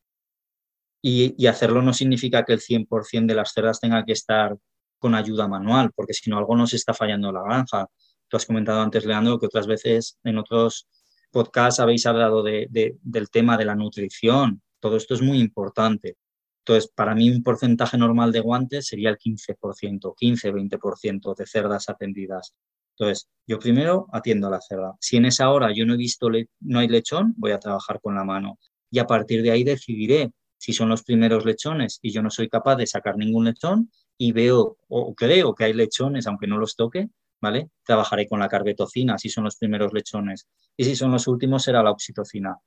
Y, 1.02 1.46
hacerlo 1.46 1.80
no 1.82 1.94
significa 1.94 2.44
que 2.44 2.52
el 2.52 2.60
100% 2.60 3.26
de 3.26 3.34
las 3.34 3.52
cerdas 3.52 3.80
tenga 3.80 4.04
que 4.04 4.12
estar 4.12 4.56
con 4.98 5.14
ayuda 5.14 5.48
manual, 5.48 5.90
porque 5.94 6.12
si 6.12 6.28
no, 6.28 6.36
algo 6.36 6.56
nos 6.56 6.74
está 6.74 6.92
fallando 6.92 7.28
en 7.28 7.34
la 7.34 7.42
granja. 7.42 7.86
Tú 8.28 8.36
has 8.36 8.44
comentado 8.44 8.80
antes, 8.80 9.06
Leandro, 9.06 9.38
que 9.38 9.46
otras 9.46 9.66
veces 9.66 10.18
en 10.24 10.36
otros 10.36 10.88
podcasts 11.30 11.80
habéis 11.80 12.04
hablado 12.04 12.42
de, 12.42 12.68
del 13.00 13.30
tema 13.30 13.56
de 13.56 13.64
la 13.64 13.74
nutrición. 13.74 14.60
Todo 14.78 14.96
esto 14.96 15.14
es 15.14 15.22
muy 15.22 15.38
importante. 15.38 16.16
Entonces, 16.64 16.90
para 16.94 17.14
mí 17.14 17.30
un 17.30 17.42
porcentaje 17.42 17.96
normal 17.98 18.32
de 18.32 18.40
guantes 18.40 18.86
sería 18.86 19.10
el 19.10 19.18
15%, 19.18 20.14
15-20% 20.14 21.34
de 21.34 21.46
cerdas 21.46 21.88
atendidas. 21.88 22.54
Entonces, 22.98 23.28
yo 23.46 23.58
primero 23.58 24.06
atiendo 24.12 24.48
a 24.48 24.50
la 24.50 24.60
cerda. 24.60 24.94
Si 25.00 25.16
en 25.16 25.24
esa 25.24 25.50
hora 25.50 25.72
yo 25.72 25.86
no 25.86 25.94
he 25.94 25.96
visto, 25.96 26.28
no 26.60 26.78
hay 26.78 26.88
lechón, 26.88 27.34
voy 27.36 27.52
a 27.52 27.58
trabajar 27.58 28.00
con 28.00 28.14
la 28.14 28.24
mano. 28.24 28.58
Y 28.90 28.98
a 28.98 29.06
partir 29.06 29.42
de 29.42 29.50
ahí 29.50 29.64
decidiré 29.64 30.32
si 30.58 30.74
son 30.74 30.90
los 30.90 31.02
primeros 31.02 31.46
lechones 31.46 31.98
y 32.02 32.12
yo 32.12 32.22
no 32.22 32.28
soy 32.30 32.48
capaz 32.48 32.76
de 32.76 32.86
sacar 32.86 33.16
ningún 33.16 33.46
lechón 33.46 33.90
y 34.18 34.32
veo 34.32 34.76
o 34.88 35.14
creo 35.14 35.54
que 35.54 35.64
hay 35.64 35.72
lechones, 35.72 36.26
aunque 36.26 36.46
no 36.46 36.58
los 36.58 36.76
toque, 36.76 37.08
¿vale? 37.40 37.70
Trabajaré 37.84 38.28
con 38.28 38.40
la 38.40 38.48
carbetocina 38.48 39.18
si 39.18 39.30
son 39.30 39.44
los 39.44 39.56
primeros 39.56 39.94
lechones. 39.94 40.46
Y 40.76 40.84
si 40.84 40.94
son 40.94 41.10
los 41.10 41.26
últimos, 41.26 41.62
será 41.62 41.82
la 41.82 41.90
oxitocina. 41.90 42.58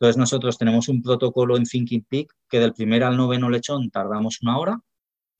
Entonces, 0.00 0.16
nosotros 0.16 0.56
tenemos 0.56 0.88
un 0.88 1.02
protocolo 1.02 1.56
en 1.56 1.64
Thinking 1.64 2.04
Peak 2.08 2.32
que 2.48 2.60
del 2.60 2.72
primer 2.72 3.02
al 3.02 3.16
noveno 3.16 3.50
lechón 3.50 3.90
tardamos 3.90 4.40
una 4.42 4.58
hora 4.58 4.80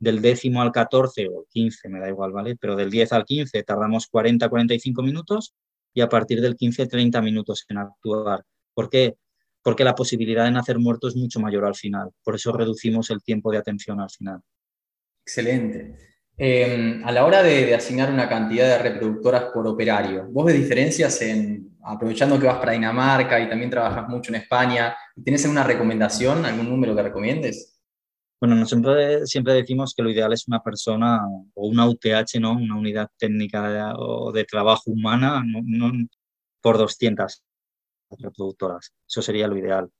del 0.00 0.20
décimo 0.20 0.62
al 0.62 0.72
14 0.72 1.28
o 1.28 1.46
15, 1.48 1.88
me 1.88 2.00
da 2.00 2.08
igual, 2.08 2.32
¿vale? 2.32 2.56
Pero 2.56 2.76
del 2.76 2.90
10 2.90 3.12
al 3.12 3.24
15 3.24 3.62
tardamos 3.62 4.10
40-45 4.10 5.02
minutos 5.02 5.54
y 5.94 6.00
a 6.00 6.08
partir 6.08 6.40
del 6.40 6.56
15 6.56 6.86
30 6.86 7.22
minutos 7.22 7.64
en 7.68 7.78
actuar. 7.78 8.44
¿Por 8.74 8.88
qué? 8.90 9.16
Porque 9.62 9.84
la 9.84 9.94
posibilidad 9.94 10.44
de 10.44 10.52
nacer 10.52 10.78
muerto 10.78 11.08
es 11.08 11.16
mucho 11.16 11.40
mayor 11.40 11.64
al 11.64 11.74
final. 11.74 12.10
Por 12.22 12.34
eso 12.34 12.52
reducimos 12.52 13.10
el 13.10 13.22
tiempo 13.22 13.50
de 13.50 13.58
atención 13.58 14.00
al 14.00 14.10
final. 14.10 14.40
Excelente. 15.24 15.96
Em, 16.36 17.04
a 17.04 17.10
la 17.10 17.26
hora 17.26 17.42
de, 17.42 17.74
asignar 17.74 18.12
una 18.12 18.28
cantidad 18.28 18.68
de 18.68 18.78
reproductoras 18.78 19.46
por 19.52 19.66
operario, 19.66 20.28
¿vos 20.30 20.46
ves 20.46 20.54
diferencias 20.54 21.20
en, 21.22 21.76
aprovechando 21.88 22.38
que 22.38 22.46
vas 22.46 22.58
para 22.58 22.72
Dinamarca 22.72 23.40
y 23.40 23.48
también 23.48 23.70
trabajas 23.70 24.08
mucho 24.08 24.30
en 24.30 24.42
España, 24.42 24.96
¿tienes 25.24 25.44
alguna 25.44 25.64
recomendación, 25.64 26.44
algún 26.44 26.68
número 26.68 26.94
que 26.94 27.02
recomiendes? 27.02 27.80
Bueno, 28.40 28.64
siempre, 28.66 29.26
siempre 29.26 29.54
decimos 29.54 29.94
que 29.96 30.02
lo 30.02 30.10
ideal 30.10 30.32
es 30.32 30.46
una 30.46 30.62
persona 30.62 31.20
o 31.54 31.66
una 31.66 31.88
UTH, 31.88 32.38
¿no? 32.40 32.52
Una 32.52 32.76
unidad 32.76 33.08
técnica 33.18 33.94
o 33.96 34.30
de 34.30 34.44
trabajo 34.44 34.90
humana 34.92 35.42
no, 35.44 35.92
por 36.60 36.78
200 36.78 37.42
reproductoras. 38.10 38.94
Eso 39.08 39.22
sería 39.22 39.48
lo 39.48 39.56
ideal. 39.56 39.90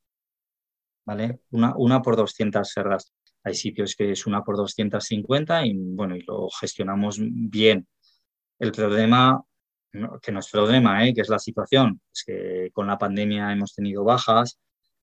¿Vale? 1.05 1.41
Una, 1.51 1.75
una 1.77 2.01
por 2.01 2.17
200 2.17 2.69
cerdas. 2.69 3.13
Hay 3.43 3.55
sitios 3.55 3.97
que 3.97 4.13
es 4.13 4.27
una 4.27 4.45
por 4.45 4.57
250 4.57 5.67
y 5.67 5.73
bueno, 5.75 6.15
y 6.15 6.23
lo 6.23 6.49
gestionamos 6.61 7.19
bien. 7.21 7.89
El 8.61 8.73
problema, 8.73 9.43
que 10.23 10.33
no 10.33 10.41
es 10.41 10.51
problema, 10.51 11.07
¿eh? 11.07 11.15
que 11.15 11.23
es 11.23 11.29
la 11.29 11.39
situación, 11.39 12.01
es 12.13 12.25
que 12.25 12.71
con 12.73 12.87
la 12.87 12.99
pandemia 12.99 13.53
hemos 13.53 13.75
tenido 13.75 14.05
bajas, 14.05 14.59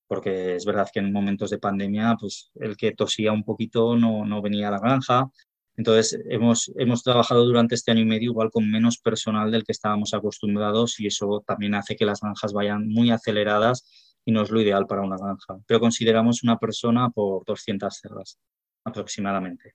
porque 0.07 0.55
es 0.55 0.65
verdad 0.65 0.89
que 0.93 0.99
en 0.99 1.11
momentos 1.11 1.49
de 1.49 1.57
pandemia, 1.57 2.15
pues 2.19 2.51
el 2.55 2.77
que 2.77 2.91
tosía 2.91 3.31
un 3.31 3.43
poquito 3.43 3.95
no, 3.95 4.25
no 4.25 4.41
venía 4.41 4.67
a 4.67 4.71
la 4.71 4.79
granja. 4.79 5.29
Entonces, 5.77 6.19
hemos, 6.29 6.71
hemos 6.77 7.03
trabajado 7.03 7.43
durante 7.45 7.75
este 7.75 7.91
año 7.91 8.01
y 8.01 8.05
medio 8.05 8.31
igual 8.31 8.49
con 8.51 8.69
menos 8.69 8.97
personal 8.99 9.51
del 9.51 9.63
que 9.63 9.71
estábamos 9.71 10.13
acostumbrados 10.13 10.99
y 10.99 11.07
eso 11.07 11.43
también 11.45 11.75
hace 11.75 11.95
que 11.95 12.05
las 12.05 12.21
granjas 12.21 12.53
vayan 12.53 12.87
muy 12.87 13.11
aceleradas 13.11 13.83
y 14.23 14.31
no 14.31 14.43
es 14.43 14.51
lo 14.51 14.61
ideal 14.61 14.87
para 14.87 15.01
una 15.01 15.17
granja. 15.17 15.57
Pero 15.67 15.79
consideramos 15.79 16.43
una 16.43 16.57
persona 16.57 17.09
por 17.09 17.43
200 17.45 17.93
cerdas 17.93 18.37
aproximadamente. 18.85 19.73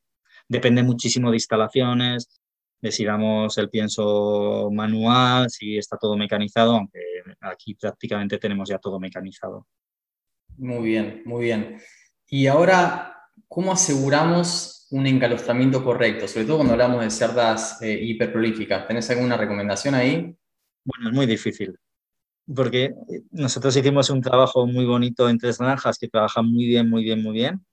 Depende 0.48 0.82
muchísimo 0.82 1.30
de 1.30 1.36
instalaciones, 1.36 2.39
de 2.80 2.92
si 2.92 3.04
damos 3.04 3.56
el 3.58 3.68
pienso 3.68 4.70
manual, 4.72 5.50
si 5.50 5.76
está 5.76 5.96
todo 5.96 6.16
mecanizado, 6.16 6.76
aunque 6.76 7.00
aquí 7.40 7.74
prácticamente 7.74 8.38
tenemos 8.38 8.68
ya 8.68 8.78
todo 8.78 8.98
mecanizado. 8.98 9.66
Muy 10.56 10.88
bien, 10.88 11.22
muy 11.24 11.44
bien. 11.44 11.78
Y 12.28 12.46
ahora, 12.46 13.16
¿cómo 13.48 13.72
aseguramos 13.72 14.86
un 14.90 15.06
encalostramiento 15.06 15.84
correcto? 15.84 16.26
Sobre 16.26 16.46
todo 16.46 16.56
cuando 16.56 16.74
hablamos 16.74 17.02
de 17.02 17.10
cerdas 17.10 17.80
eh, 17.82 17.98
hiperprolíficas. 18.02 18.86
¿Tenés 18.86 19.10
alguna 19.10 19.36
recomendación 19.36 19.94
ahí? 19.94 20.36
Bueno, 20.84 21.10
es 21.10 21.14
muy 21.14 21.26
difícil, 21.26 21.76
porque 22.54 22.84
eh, 22.84 23.22
nosotros 23.30 23.76
hicimos 23.76 24.10
un 24.10 24.20
trabajo 24.22 24.66
muy 24.66 24.84
bonito 24.84 25.28
en 25.28 25.38
tres 25.38 25.58
granjas 25.58 25.98
que 25.98 26.08
trabajan 26.08 26.46
muy 26.46 26.66
bien, 26.66 26.88
muy 26.88 27.04
bien, 27.04 27.22
muy 27.22 27.34
bien, 27.34 27.64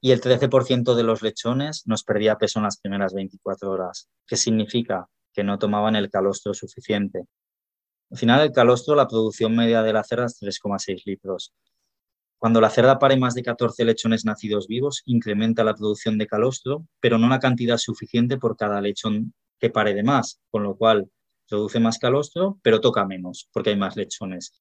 y 0.00 0.12
el 0.12 0.20
13% 0.20 0.94
de 0.94 1.02
los 1.02 1.22
lechones 1.22 1.82
nos 1.86 2.04
perdía 2.04 2.38
peso 2.38 2.58
en 2.58 2.64
las 2.64 2.78
primeras 2.78 3.14
24 3.14 3.70
horas. 3.70 4.08
¿Qué 4.26 4.36
significa? 4.36 5.08
Que 5.32 5.44
no 5.44 5.58
tomaban 5.58 5.96
el 5.96 6.10
calostro 6.10 6.54
suficiente. 6.54 7.24
Al 8.10 8.18
final, 8.18 8.40
el 8.40 8.52
calostro, 8.52 8.94
la 8.94 9.08
producción 9.08 9.56
media 9.56 9.82
de 9.82 9.92
la 9.92 10.04
cerda 10.04 10.26
es 10.26 10.38
3,6 10.40 11.02
litros. 11.06 11.52
Cuando 12.38 12.60
la 12.60 12.70
cerda 12.70 12.98
pare 12.98 13.16
más 13.16 13.34
de 13.34 13.42
14 13.42 13.84
lechones 13.84 14.24
nacidos 14.24 14.68
vivos, 14.68 15.02
incrementa 15.06 15.64
la 15.64 15.74
producción 15.74 16.18
de 16.18 16.26
calostro, 16.26 16.86
pero 17.00 17.18
no 17.18 17.28
la 17.28 17.40
cantidad 17.40 17.78
suficiente 17.78 18.38
por 18.38 18.56
cada 18.56 18.80
lechón 18.80 19.34
que 19.58 19.70
pare 19.70 19.94
de 19.94 20.02
más, 20.02 20.40
con 20.50 20.62
lo 20.62 20.76
cual 20.76 21.10
produce 21.48 21.80
más 21.80 21.98
calostro, 21.98 22.58
pero 22.62 22.80
toca 22.80 23.06
menos, 23.06 23.48
porque 23.52 23.70
hay 23.70 23.76
más 23.76 23.96
lechones. 23.96 24.52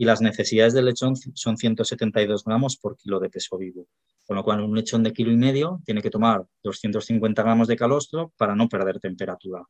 Y 0.00 0.04
las 0.04 0.22
necesidades 0.22 0.74
del 0.74 0.84
lechón 0.84 1.16
son 1.16 1.56
172 1.56 2.44
gramos 2.44 2.76
por 2.76 2.96
kilo 2.96 3.18
de 3.18 3.28
peso 3.28 3.58
vivo. 3.58 3.88
Con 4.26 4.36
lo 4.36 4.44
cual, 4.44 4.60
un 4.60 4.76
lechón 4.76 5.02
de 5.02 5.12
kilo 5.12 5.32
y 5.32 5.36
medio 5.36 5.80
tiene 5.84 6.00
que 6.00 6.08
tomar 6.08 6.46
250 6.62 7.42
gramos 7.42 7.66
de 7.66 7.76
calostro 7.76 8.32
para 8.36 8.54
no 8.54 8.68
perder 8.68 9.00
temperatura. 9.00 9.64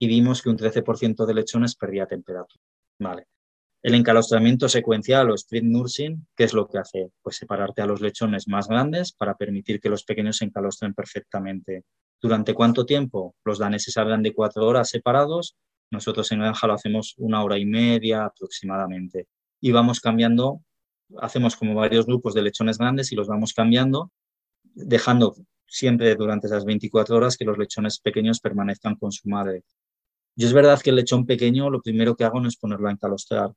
Y 0.00 0.08
vimos 0.08 0.42
que 0.42 0.50
un 0.50 0.58
13% 0.58 1.24
de 1.24 1.34
lechones 1.34 1.76
perdía 1.76 2.06
temperatura. 2.06 2.60
Vale. 2.98 3.28
El 3.84 3.94
encalostramiento 3.94 4.68
secuencial 4.68 5.30
o 5.30 5.34
split 5.34 5.64
nursing, 5.64 6.26
¿qué 6.36 6.44
es 6.44 6.54
lo 6.54 6.66
que 6.66 6.78
hace? 6.78 7.10
Pues 7.22 7.36
separarte 7.36 7.82
a 7.82 7.86
los 7.86 8.00
lechones 8.00 8.48
más 8.48 8.66
grandes 8.66 9.12
para 9.12 9.36
permitir 9.36 9.80
que 9.80 9.88
los 9.88 10.04
pequeños 10.04 10.38
se 10.38 10.44
encalostren 10.44 10.92
perfectamente. 10.92 11.84
¿Durante 12.20 12.54
cuánto 12.54 12.84
tiempo? 12.84 13.36
Los 13.44 13.58
daneses 13.58 13.96
hablan 13.96 14.22
de 14.22 14.34
cuatro 14.34 14.66
horas 14.66 14.88
separados, 14.88 15.56
nosotros 15.92 16.32
en 16.32 16.40
granja 16.40 16.66
lo 16.66 16.74
hacemos 16.74 17.14
una 17.18 17.44
hora 17.44 17.58
y 17.58 17.64
media 17.64 18.24
aproximadamente. 18.24 19.28
Y 19.62 19.72
vamos 19.72 20.00
cambiando 20.00 20.60
hacemos 21.20 21.56
como 21.56 21.74
varios 21.74 22.06
grupos 22.06 22.34
de 22.34 22.42
lechones 22.42 22.78
grandes 22.78 23.12
y 23.12 23.16
los 23.16 23.28
vamos 23.28 23.52
cambiando, 23.52 24.10
dejando 24.62 25.34
siempre 25.66 26.14
durante 26.14 26.46
esas 26.46 26.64
24 26.64 27.16
horas 27.16 27.36
que 27.36 27.44
los 27.44 27.58
lechones 27.58 27.98
pequeños 27.98 28.40
permanezcan 28.40 28.96
con 28.96 29.12
su 29.12 29.28
madre. 29.28 29.64
Y 30.36 30.44
es 30.44 30.52
verdad 30.52 30.80
que 30.80 30.90
el 30.90 30.96
lechón 30.96 31.26
pequeño 31.26 31.70
lo 31.70 31.82
primero 31.82 32.16
que 32.16 32.24
hago 32.24 32.40
no 32.40 32.48
es 32.48 32.56
ponerlo 32.56 32.88
a 32.88 32.92
encalostrar, 32.92 33.52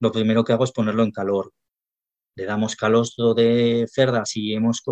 lo 0.00 0.12
primero 0.12 0.44
que 0.44 0.52
hago 0.52 0.64
es 0.64 0.72
ponerlo 0.72 1.02
en 1.02 1.10
calor. 1.10 1.52
Le 2.36 2.44
damos 2.44 2.76
calostro 2.76 3.34
de 3.34 3.86
cerda 3.92 4.24
si 4.24 4.52
hemos 4.54 4.82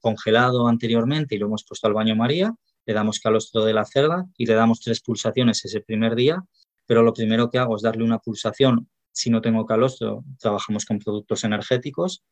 congelado 0.00 0.66
anteriormente 0.66 1.36
y 1.36 1.38
lo 1.38 1.46
hemos 1.46 1.64
puesto 1.64 1.86
al 1.86 1.94
baño 1.94 2.16
María, 2.16 2.52
le 2.86 2.94
damos 2.94 3.20
calostro 3.20 3.64
de 3.64 3.72
la 3.72 3.84
cerda 3.84 4.26
y 4.36 4.46
le 4.46 4.54
damos 4.54 4.80
tres 4.80 5.00
pulsaciones 5.00 5.64
ese 5.64 5.80
primer 5.80 6.16
día, 6.16 6.42
pero 6.86 7.04
lo 7.04 7.12
primero 7.12 7.50
que 7.50 7.58
hago 7.58 7.76
es 7.76 7.82
darle 7.82 8.02
una 8.02 8.18
pulsación 8.18 8.88
si 9.18 9.30
no 9.30 9.40
tengo 9.40 9.66
calostro, 9.66 10.24
trabajamos 10.38 10.84
con 10.86 11.00
productos 11.00 11.42
energéticos 11.42 12.22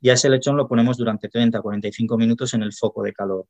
y 0.00 0.08
a 0.08 0.14
ese 0.14 0.30
lechón 0.30 0.56
lo 0.56 0.66
ponemos 0.66 0.96
durante 0.96 1.28
30 1.28 1.60
45 1.60 2.16
minutos 2.16 2.54
en 2.54 2.62
el 2.62 2.72
foco 2.72 3.02
de 3.02 3.12
calor. 3.12 3.44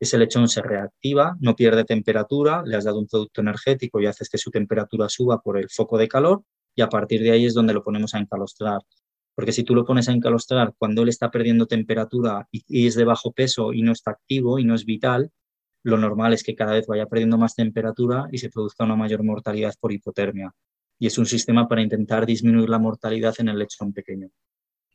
Ese 0.00 0.16
lechón 0.16 0.48
se 0.48 0.62
reactiva, 0.62 1.36
no 1.40 1.54
pierde 1.54 1.84
temperatura, 1.84 2.62
le 2.64 2.76
has 2.76 2.84
dado 2.84 2.98
un 2.98 3.06
producto 3.06 3.42
energético 3.42 4.00
y 4.00 4.06
haces 4.06 4.30
que 4.30 4.38
su 4.38 4.50
temperatura 4.50 5.10
suba 5.10 5.42
por 5.42 5.58
el 5.58 5.68
foco 5.68 5.98
de 5.98 6.08
calor 6.08 6.42
y 6.74 6.80
a 6.80 6.88
partir 6.88 7.20
de 7.22 7.32
ahí 7.32 7.44
es 7.44 7.52
donde 7.52 7.74
lo 7.74 7.84
ponemos 7.84 8.14
a 8.14 8.18
encalostrar. 8.18 8.80
Porque 9.34 9.52
si 9.52 9.62
tú 9.62 9.74
lo 9.74 9.84
pones 9.84 10.08
a 10.08 10.12
encalostrar 10.12 10.72
cuando 10.78 11.02
él 11.02 11.10
está 11.10 11.30
perdiendo 11.30 11.66
temperatura 11.66 12.48
y 12.50 12.86
es 12.86 12.94
de 12.94 13.04
bajo 13.04 13.32
peso 13.32 13.74
y 13.74 13.82
no 13.82 13.92
está 13.92 14.12
activo 14.12 14.58
y 14.58 14.64
no 14.64 14.74
es 14.74 14.86
vital, 14.86 15.32
lo 15.82 15.98
normal 15.98 16.32
es 16.32 16.44
que 16.44 16.54
cada 16.54 16.72
vez 16.72 16.86
vaya 16.86 17.04
perdiendo 17.04 17.36
más 17.36 17.54
temperatura 17.54 18.26
y 18.32 18.38
se 18.38 18.48
produzca 18.48 18.84
una 18.84 18.96
mayor 18.96 19.22
mortalidad 19.22 19.74
por 19.78 19.92
hipotermia 19.92 20.54
y 21.04 21.06
es 21.06 21.18
un 21.18 21.26
sistema 21.26 21.68
para 21.68 21.82
intentar 21.82 22.24
disminuir 22.24 22.70
la 22.70 22.78
mortalidad 22.78 23.34
en 23.36 23.50
el 23.50 23.58
lechón 23.58 23.92
pequeño. 23.92 24.30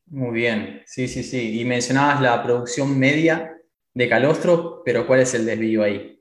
Muy 0.08 0.32
bien, 0.32 0.82
sí, 0.88 1.08
sí, 1.08 1.22
sí. 1.22 1.62
Y 1.62 1.66
mencionabas 1.66 2.20
la 2.20 2.42
producción 2.42 2.98
media 2.98 3.56
de 3.94 4.10
calostro, 4.10 4.82
pero 4.84 5.06
¿cuál 5.06 5.20
es 5.20 5.36
el 5.36 5.46
desvío 5.46 5.84
ahí? 5.84 6.20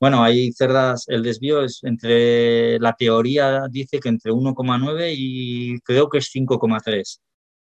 Bueno, 0.00 0.24
hay 0.24 0.50
cerdas, 0.52 1.04
el 1.08 1.22
desvío 1.22 1.62
es 1.62 1.80
entre, 1.84 2.78
la 2.78 2.94
teoría 2.94 3.66
dice 3.70 4.00
que 4.00 4.08
entre 4.08 4.32
1,9 4.32 5.12
y 5.14 5.78
creo 5.80 6.08
que 6.08 6.16
es 6.16 6.30
5,3. 6.34 7.20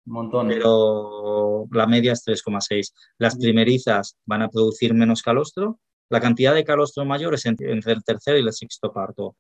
Un 0.08 0.14
montón. 0.14 0.48
Pero 0.48 1.68
la 1.70 1.86
media 1.86 2.14
es 2.14 2.26
3,6. 2.26 2.92
Las 3.20 3.38
primerizas 3.38 4.18
van 4.26 4.42
a 4.42 4.50
producir 4.50 4.96
menos 4.96 5.22
calostro. 5.22 5.80
La 6.10 6.20
cantidad 6.20 6.56
de 6.56 6.64
calostro 6.64 7.06
mayor 7.06 7.36
es 7.36 7.46
entre 7.46 7.72
el 7.72 8.04
tercer 8.04 8.38
y 8.38 8.40
el 8.40 8.52
sexto 8.52 8.92
parto. 8.92 9.36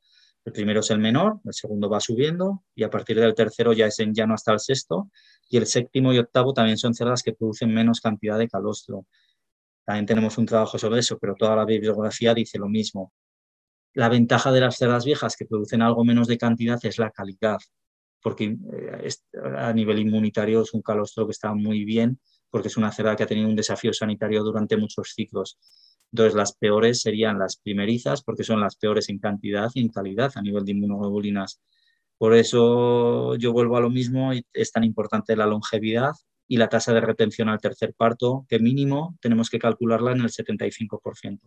El 0.45 0.54
primero 0.54 0.80
es 0.80 0.89
el 0.89 0.99
menor, 0.99 1.39
el 1.45 1.54
segundo 1.54 1.89
va 1.89 1.99
subiendo 1.99 2.63
y 2.73 2.84
a 2.84 2.89
partir 2.89 3.19
del 3.19 3.36
tercero 3.36 3.73
ya 3.73 3.88
es 3.88 3.99
en 3.99 4.13
llano 4.13 4.34
hasta 4.34 4.54
el 4.54 4.60
sexto 4.60 5.10
y 5.49 5.58
el 5.58 5.65
séptimo 5.65 6.13
y 6.13 6.19
octavo 6.19 6.54
también 6.54 6.78
son 6.78 6.93
cerdas 6.93 7.23
que 7.23 7.34
producen 7.34 7.73
menos 7.73 8.02
cantidad 8.02 8.38
de 8.38 8.47
calostro. 8.47 9.06
También 9.86 10.06
tenemos 10.06 10.38
un 10.38 10.45
trabajo 10.45 10.78
sobre 10.78 10.99
eso, 10.99 11.17
pero 11.19 11.36
toda 11.36 11.56
la 11.56 11.65
bibliografía 11.65 12.34
dice 12.34 12.58
lo 12.58 12.69
mismo. 12.69 13.12
La 13.93 14.08
ventaja 14.08 14.52
de 14.52 14.62
las 14.62 14.78
cerdas 14.78 15.04
viejas 15.04 15.36
que 15.36 15.45
producen 15.45 15.82
algo 15.82 16.04
menos 16.06 16.28
de 16.28 16.38
cantidad 16.38 16.80
es 16.84 16.99
la 16.99 17.10
calidad, 17.10 17.58
porque 18.21 18.56
eh, 18.71 19.10
a 19.58 19.73
nivel 19.73 19.99
inmunitario 19.99 20.62
es 20.62 20.73
un 20.73 20.82
calostro 20.82 21.25
que 21.25 21.32
está 21.32 21.54
muy 21.54 21.86
bien, 21.86 22.19
porque 22.52 22.67
es 22.67 22.78
una 22.78 22.91
cerda 22.91 23.15
que 23.15 23.23
ha 23.23 23.28
tenido 23.28 23.49
un 23.49 23.56
desafío 23.56 23.91
sanitario 23.93 24.43
durante 24.43 24.78
muchos 24.78 25.13
ciclos. 25.15 25.58
Entonces, 26.11 26.35
las 26.35 26.53
peores 26.53 27.01
serían 27.01 27.37
las 27.37 27.57
primerizas, 27.57 28.23
porque 28.23 28.43
son 28.43 28.59
las 28.59 28.75
peores 28.75 29.09
en 29.09 29.19
cantidad 29.19 29.69
y 29.73 29.81
en 29.81 29.89
calidad 29.89 30.31
a 30.35 30.41
nivel 30.41 30.65
de 30.65 30.71
inmunoglobulinas. 30.71 31.61
Por 32.17 32.33
eso 32.33 33.35
yo 33.35 33.53
vuelvo 33.53 33.77
a 33.77 33.81
lo 33.81 33.89
mismo 33.89 34.33
y 34.33 34.45
es 34.53 34.71
tan 34.71 34.83
importante 34.83 35.35
la 35.35 35.45
longevidad 35.45 36.11
y 36.47 36.57
la 36.57 36.67
tasa 36.67 36.93
de 36.93 37.01
retención 37.01 37.47
al 37.47 37.61
tercer 37.61 37.93
parto, 37.93 38.45
que 38.49 38.59
mínimo 38.59 39.17
tenemos 39.21 39.49
que 39.49 39.59
calcularla 39.59 40.11
en 40.11 40.21
el 40.21 40.29
75%. 40.29 41.39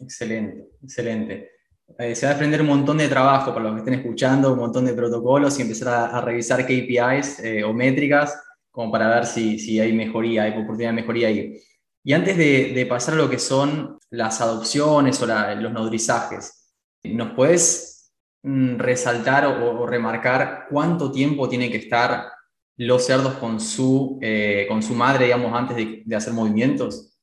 Excelente, 0.00 0.70
excelente. 0.82 1.50
Eh, 1.98 2.14
se 2.14 2.26
va 2.26 2.32
a 2.32 2.34
aprender 2.34 2.62
un 2.62 2.68
montón 2.68 2.96
de 2.96 3.08
trabajo 3.08 3.52
para 3.52 3.66
los 3.66 3.74
que 3.74 3.78
estén 3.80 3.94
escuchando, 3.94 4.52
un 4.52 4.58
montón 4.58 4.86
de 4.86 4.94
protocolos 4.94 5.58
y 5.58 5.62
empezar 5.62 6.10
a, 6.12 6.20
revisar 6.22 6.64
KPIs 6.64 7.40
eh, 7.40 7.62
o 7.64 7.74
métricas 7.74 8.34
como 8.70 8.90
para 8.90 9.08
ver 9.08 9.26
si, 9.26 9.58
si 9.58 9.78
hay 9.78 9.92
mejoría, 9.92 10.44
hay 10.44 10.52
oportunidad 10.52 10.90
de 10.90 10.96
mejoría 10.96 11.28
ahí. 11.28 11.60
Y 12.04 12.14
antes 12.14 12.36
de, 12.36 12.86
pasar 12.88 13.14
a 13.14 13.18
lo 13.18 13.30
que 13.30 13.38
son 13.38 13.98
las 14.10 14.40
adopciones 14.40 15.22
o 15.22 15.26
los 15.26 15.72
nodrizajes, 15.72 16.74
¿nos 17.04 17.32
puedes 17.34 18.12
mm, 18.42 18.76
resaltar 18.76 19.46
o, 19.46 19.86
remarcar 19.86 20.66
cuánto 20.68 21.12
tiempo 21.12 21.48
tienen 21.48 21.70
que 21.70 21.78
estar 21.78 22.32
los 22.76 23.06
cerdos 23.06 23.34
con 23.34 23.60
su, 23.60 24.18
eh, 24.20 24.66
con 24.68 24.82
su 24.82 24.94
madre, 24.94 25.26
digamos, 25.26 25.52
antes 25.54 25.76
de, 25.76 26.16
hacer 26.16 26.32
movimientos? 26.32 27.16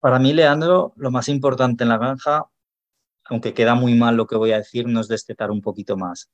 Para 0.00 0.18
mí, 0.18 0.32
Leandro, 0.32 0.92
lo 0.96 1.10
más 1.10 1.28
importante 1.28 1.84
en 1.84 1.90
la 1.90 1.98
granja, 1.98 2.46
aunque 3.26 3.54
queda 3.54 3.76
muy 3.76 3.94
mal 3.94 4.16
lo 4.16 4.26
que 4.26 4.36
voy 4.36 4.50
a 4.52 4.56
decir, 4.56 4.88
no 4.88 5.00
es 5.00 5.08
destetar 5.08 5.52
un 5.52 5.60
poquito 5.60 5.96
más, 5.96 6.30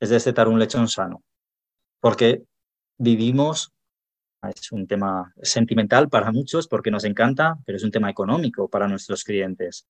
es 0.00 0.08
destetar 0.08 0.48
un 0.48 0.58
lechón 0.58 0.88
sano. 0.88 1.22
Porque 2.00 2.42
vivimos 2.98 3.72
es 4.48 4.72
un 4.72 4.86
tema 4.86 5.32
sentimental 5.42 6.08
para 6.08 6.32
muchos 6.32 6.66
porque 6.66 6.90
nos 6.90 7.04
encanta, 7.04 7.58
pero 7.64 7.76
es 7.76 7.84
un 7.84 7.90
tema 7.90 8.10
económico 8.10 8.68
para 8.68 8.88
nuestros 8.88 9.24
clientes. 9.24 9.86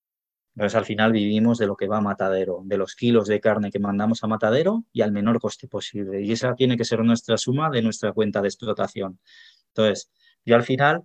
Entonces, 0.55 0.77
al 0.77 0.85
final 0.85 1.13
vivimos 1.13 1.59
de 1.59 1.67
lo 1.67 1.77
que 1.77 1.87
va 1.87 1.99
a 1.99 2.01
matadero, 2.01 2.63
de 2.65 2.77
los 2.77 2.97
kilos 2.97 3.29
de 3.29 3.41
carne 3.41 3.71
que 3.71 3.79
mandamos 3.79 4.25
a 4.25 4.27
matadero 4.27 4.85
y 4.93 5.03
al 5.03 5.13
menor 5.13 5.41
coste 5.41 5.69
posible. 5.69 6.23
Y 6.23 6.33
esa 6.33 6.55
tiene 6.55 6.77
que 6.77 6.85
ser 6.85 7.05
nuestra 7.05 7.37
suma 7.39 7.71
de 7.71 7.83
nuestra 7.83 8.13
cuenta 8.13 8.43
de 8.43 8.49
explotación. 8.49 9.21
Entonces, 9.69 10.11
yo 10.45 10.57
al 10.57 10.65
final 10.65 11.05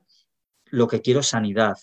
lo 0.66 0.88
que 0.88 1.02
quiero 1.02 1.20
es 1.20 1.28
sanidad 1.28 1.78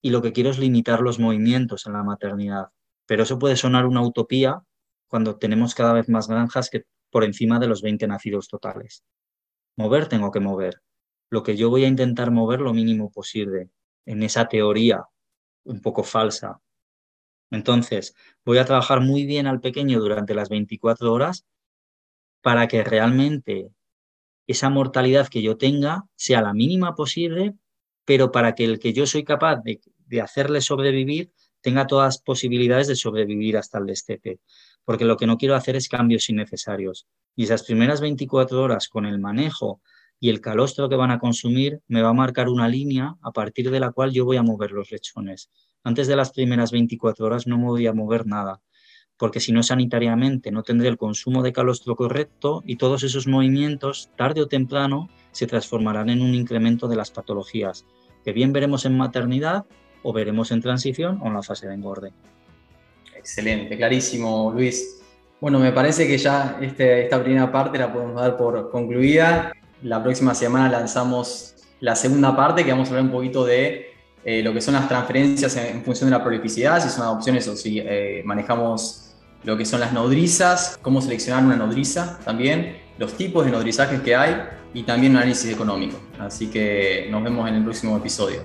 y 0.00 0.10
lo 0.10 0.22
que 0.22 0.32
quiero 0.32 0.50
es 0.50 0.58
limitar 0.58 1.00
los 1.00 1.18
movimientos 1.18 1.86
en 1.86 1.94
la 1.94 2.04
maternidad. 2.04 2.68
Pero 3.06 3.24
eso 3.24 3.38
puede 3.38 3.56
sonar 3.56 3.86
una 3.86 4.02
utopía 4.02 4.62
cuando 5.08 5.36
tenemos 5.36 5.74
cada 5.74 5.92
vez 5.92 6.08
más 6.08 6.28
granjas 6.28 6.70
que 6.70 6.84
por 7.10 7.24
encima 7.24 7.58
de 7.58 7.66
los 7.66 7.82
20 7.82 8.06
nacidos 8.06 8.48
totales. 8.48 9.04
Mover 9.76 10.08
tengo 10.08 10.30
que 10.30 10.40
mover. 10.40 10.82
Lo 11.30 11.42
que 11.42 11.56
yo 11.56 11.70
voy 11.70 11.84
a 11.84 11.88
intentar 11.88 12.30
mover 12.30 12.60
lo 12.60 12.72
mínimo 12.72 13.10
posible 13.10 13.70
en 14.06 14.22
esa 14.22 14.48
teoría 14.48 15.04
un 15.64 15.80
poco 15.80 16.02
falsa. 16.02 16.60
Entonces, 17.50 18.14
voy 18.44 18.58
a 18.58 18.64
trabajar 18.64 19.00
muy 19.00 19.26
bien 19.26 19.46
al 19.46 19.60
pequeño 19.60 20.00
durante 20.00 20.34
las 20.34 20.48
24 20.48 21.12
horas 21.12 21.44
para 22.40 22.68
que 22.68 22.84
realmente 22.84 23.70
esa 24.46 24.70
mortalidad 24.70 25.28
que 25.28 25.42
yo 25.42 25.56
tenga 25.56 26.04
sea 26.14 26.40
la 26.40 26.54
mínima 26.54 26.94
posible, 26.94 27.54
pero 28.04 28.30
para 28.30 28.54
que 28.54 28.64
el 28.64 28.78
que 28.78 28.92
yo 28.92 29.06
soy 29.06 29.24
capaz 29.24 29.60
de, 29.62 29.80
hacerle 30.20 30.60
sobrevivir 30.60 31.32
tenga 31.60 31.86
todas 31.86 32.06
las 32.06 32.22
posibilidades 32.22 32.86
de 32.86 32.94
sobrevivir 32.94 33.56
hasta 33.56 33.78
el 33.78 33.86
destete. 33.86 34.38
Porque 34.86 35.04
lo 35.04 35.18
que 35.18 35.26
no 35.26 35.36
quiero 35.36 35.54
hacer 35.54 35.76
es 35.76 35.90
cambios 35.90 36.30
innecesarios. 36.30 37.06
Y 37.34 37.44
esas 37.44 37.64
primeras 37.64 38.00
24 38.00 38.62
horas 38.62 38.88
con 38.88 39.04
el 39.04 39.18
manejo 39.18 39.82
y 40.18 40.30
el 40.30 40.40
calostro 40.40 40.88
que 40.88 40.96
van 40.96 41.10
a 41.10 41.18
consumir 41.18 41.82
me 41.86 42.00
va 42.00 42.08
a 42.08 42.14
marcar 42.14 42.48
una 42.48 42.66
línea 42.66 43.16
a 43.20 43.32
partir 43.32 43.70
de 43.70 43.80
la 43.80 43.92
cual 43.92 44.12
yo 44.12 44.24
voy 44.24 44.38
a 44.38 44.42
mover 44.42 44.70
los 44.70 44.90
lechones. 44.90 45.50
Antes 45.84 46.06
de 46.06 46.16
las 46.16 46.32
primeras 46.32 46.72
24 46.72 47.26
horas 47.26 47.46
no 47.46 47.58
me 47.58 47.64
voy 47.64 47.86
a 47.86 47.92
mover 47.92 48.26
nada 48.26 48.62
porque 49.18 49.40
si 49.40 49.52
no 49.52 49.62
sanitariamente 49.62 50.50
no 50.50 50.62
tendré 50.62 50.88
el 50.88 50.98
consumo 50.98 51.42
de 51.42 51.52
calostro 51.52 51.96
correcto 51.96 52.62
y 52.66 52.76
todos 52.76 53.02
esos 53.02 53.26
movimientos, 53.26 54.10
tarde 54.16 54.42
o 54.42 54.48
temprano, 54.48 55.08
se 55.32 55.46
transformarán 55.46 56.10
en 56.10 56.22
un 56.22 56.34
incremento 56.34 56.88
de 56.88 56.96
las 56.96 57.10
patologías, 57.10 57.86
que 58.24 58.32
bien 58.32 58.52
veremos 58.52 58.84
en 58.84 58.96
maternidad 58.96 59.64
o 60.02 60.12
veremos 60.12 60.50
en 60.50 60.60
transición 60.60 61.18
o 61.22 61.28
en 61.28 61.34
la 61.34 61.42
fase 61.42 61.66
de 61.66 61.74
engorde. 61.74 62.12
Excelente, 63.26 63.76
clarísimo, 63.76 64.52
Luis. 64.54 65.00
Bueno, 65.40 65.58
me 65.58 65.72
parece 65.72 66.06
que 66.06 66.16
ya 66.16 66.58
este, 66.60 67.02
esta 67.02 67.20
primera 67.20 67.50
parte 67.50 67.76
la 67.76 67.92
podemos 67.92 68.22
dar 68.22 68.36
por 68.36 68.70
concluida. 68.70 69.52
La 69.82 70.00
próxima 70.00 70.32
semana 70.32 70.68
lanzamos 70.68 71.56
la 71.80 71.96
segunda 71.96 72.36
parte, 72.36 72.64
que 72.64 72.70
vamos 72.70 72.86
a 72.86 72.90
hablar 72.92 73.06
un 73.06 73.10
poquito 73.10 73.44
de 73.44 73.90
eh, 74.24 74.44
lo 74.44 74.52
que 74.52 74.60
son 74.60 74.74
las 74.74 74.86
transferencias 74.86 75.56
en, 75.56 75.82
función 75.82 76.08
de 76.08 76.16
la 76.16 76.22
prolificidad, 76.22 76.80
si 76.80 76.88
son 76.88 77.02
adopciones 77.02 77.48
o 77.48 77.56
si 77.56 77.80
eh, 77.80 78.22
manejamos 78.24 79.16
lo 79.42 79.56
que 79.56 79.64
son 79.64 79.80
las 79.80 79.92
nodrizas, 79.92 80.78
cómo 80.80 81.02
seleccionar 81.02 81.44
una 81.44 81.56
nodriza 81.56 82.20
también, 82.24 82.76
los 82.96 83.14
tipos 83.14 83.44
de 83.44 83.50
nodrizajes 83.50 84.02
que 84.02 84.14
hay 84.14 84.36
y 84.72 84.84
también 84.84 85.10
un 85.10 85.18
análisis 85.18 85.52
económico. 85.52 85.98
Así 86.20 86.46
que 86.46 87.08
nos 87.10 87.24
vemos 87.24 87.48
en 87.48 87.56
el 87.56 87.64
próximo 87.64 87.96
episodio. 87.96 88.44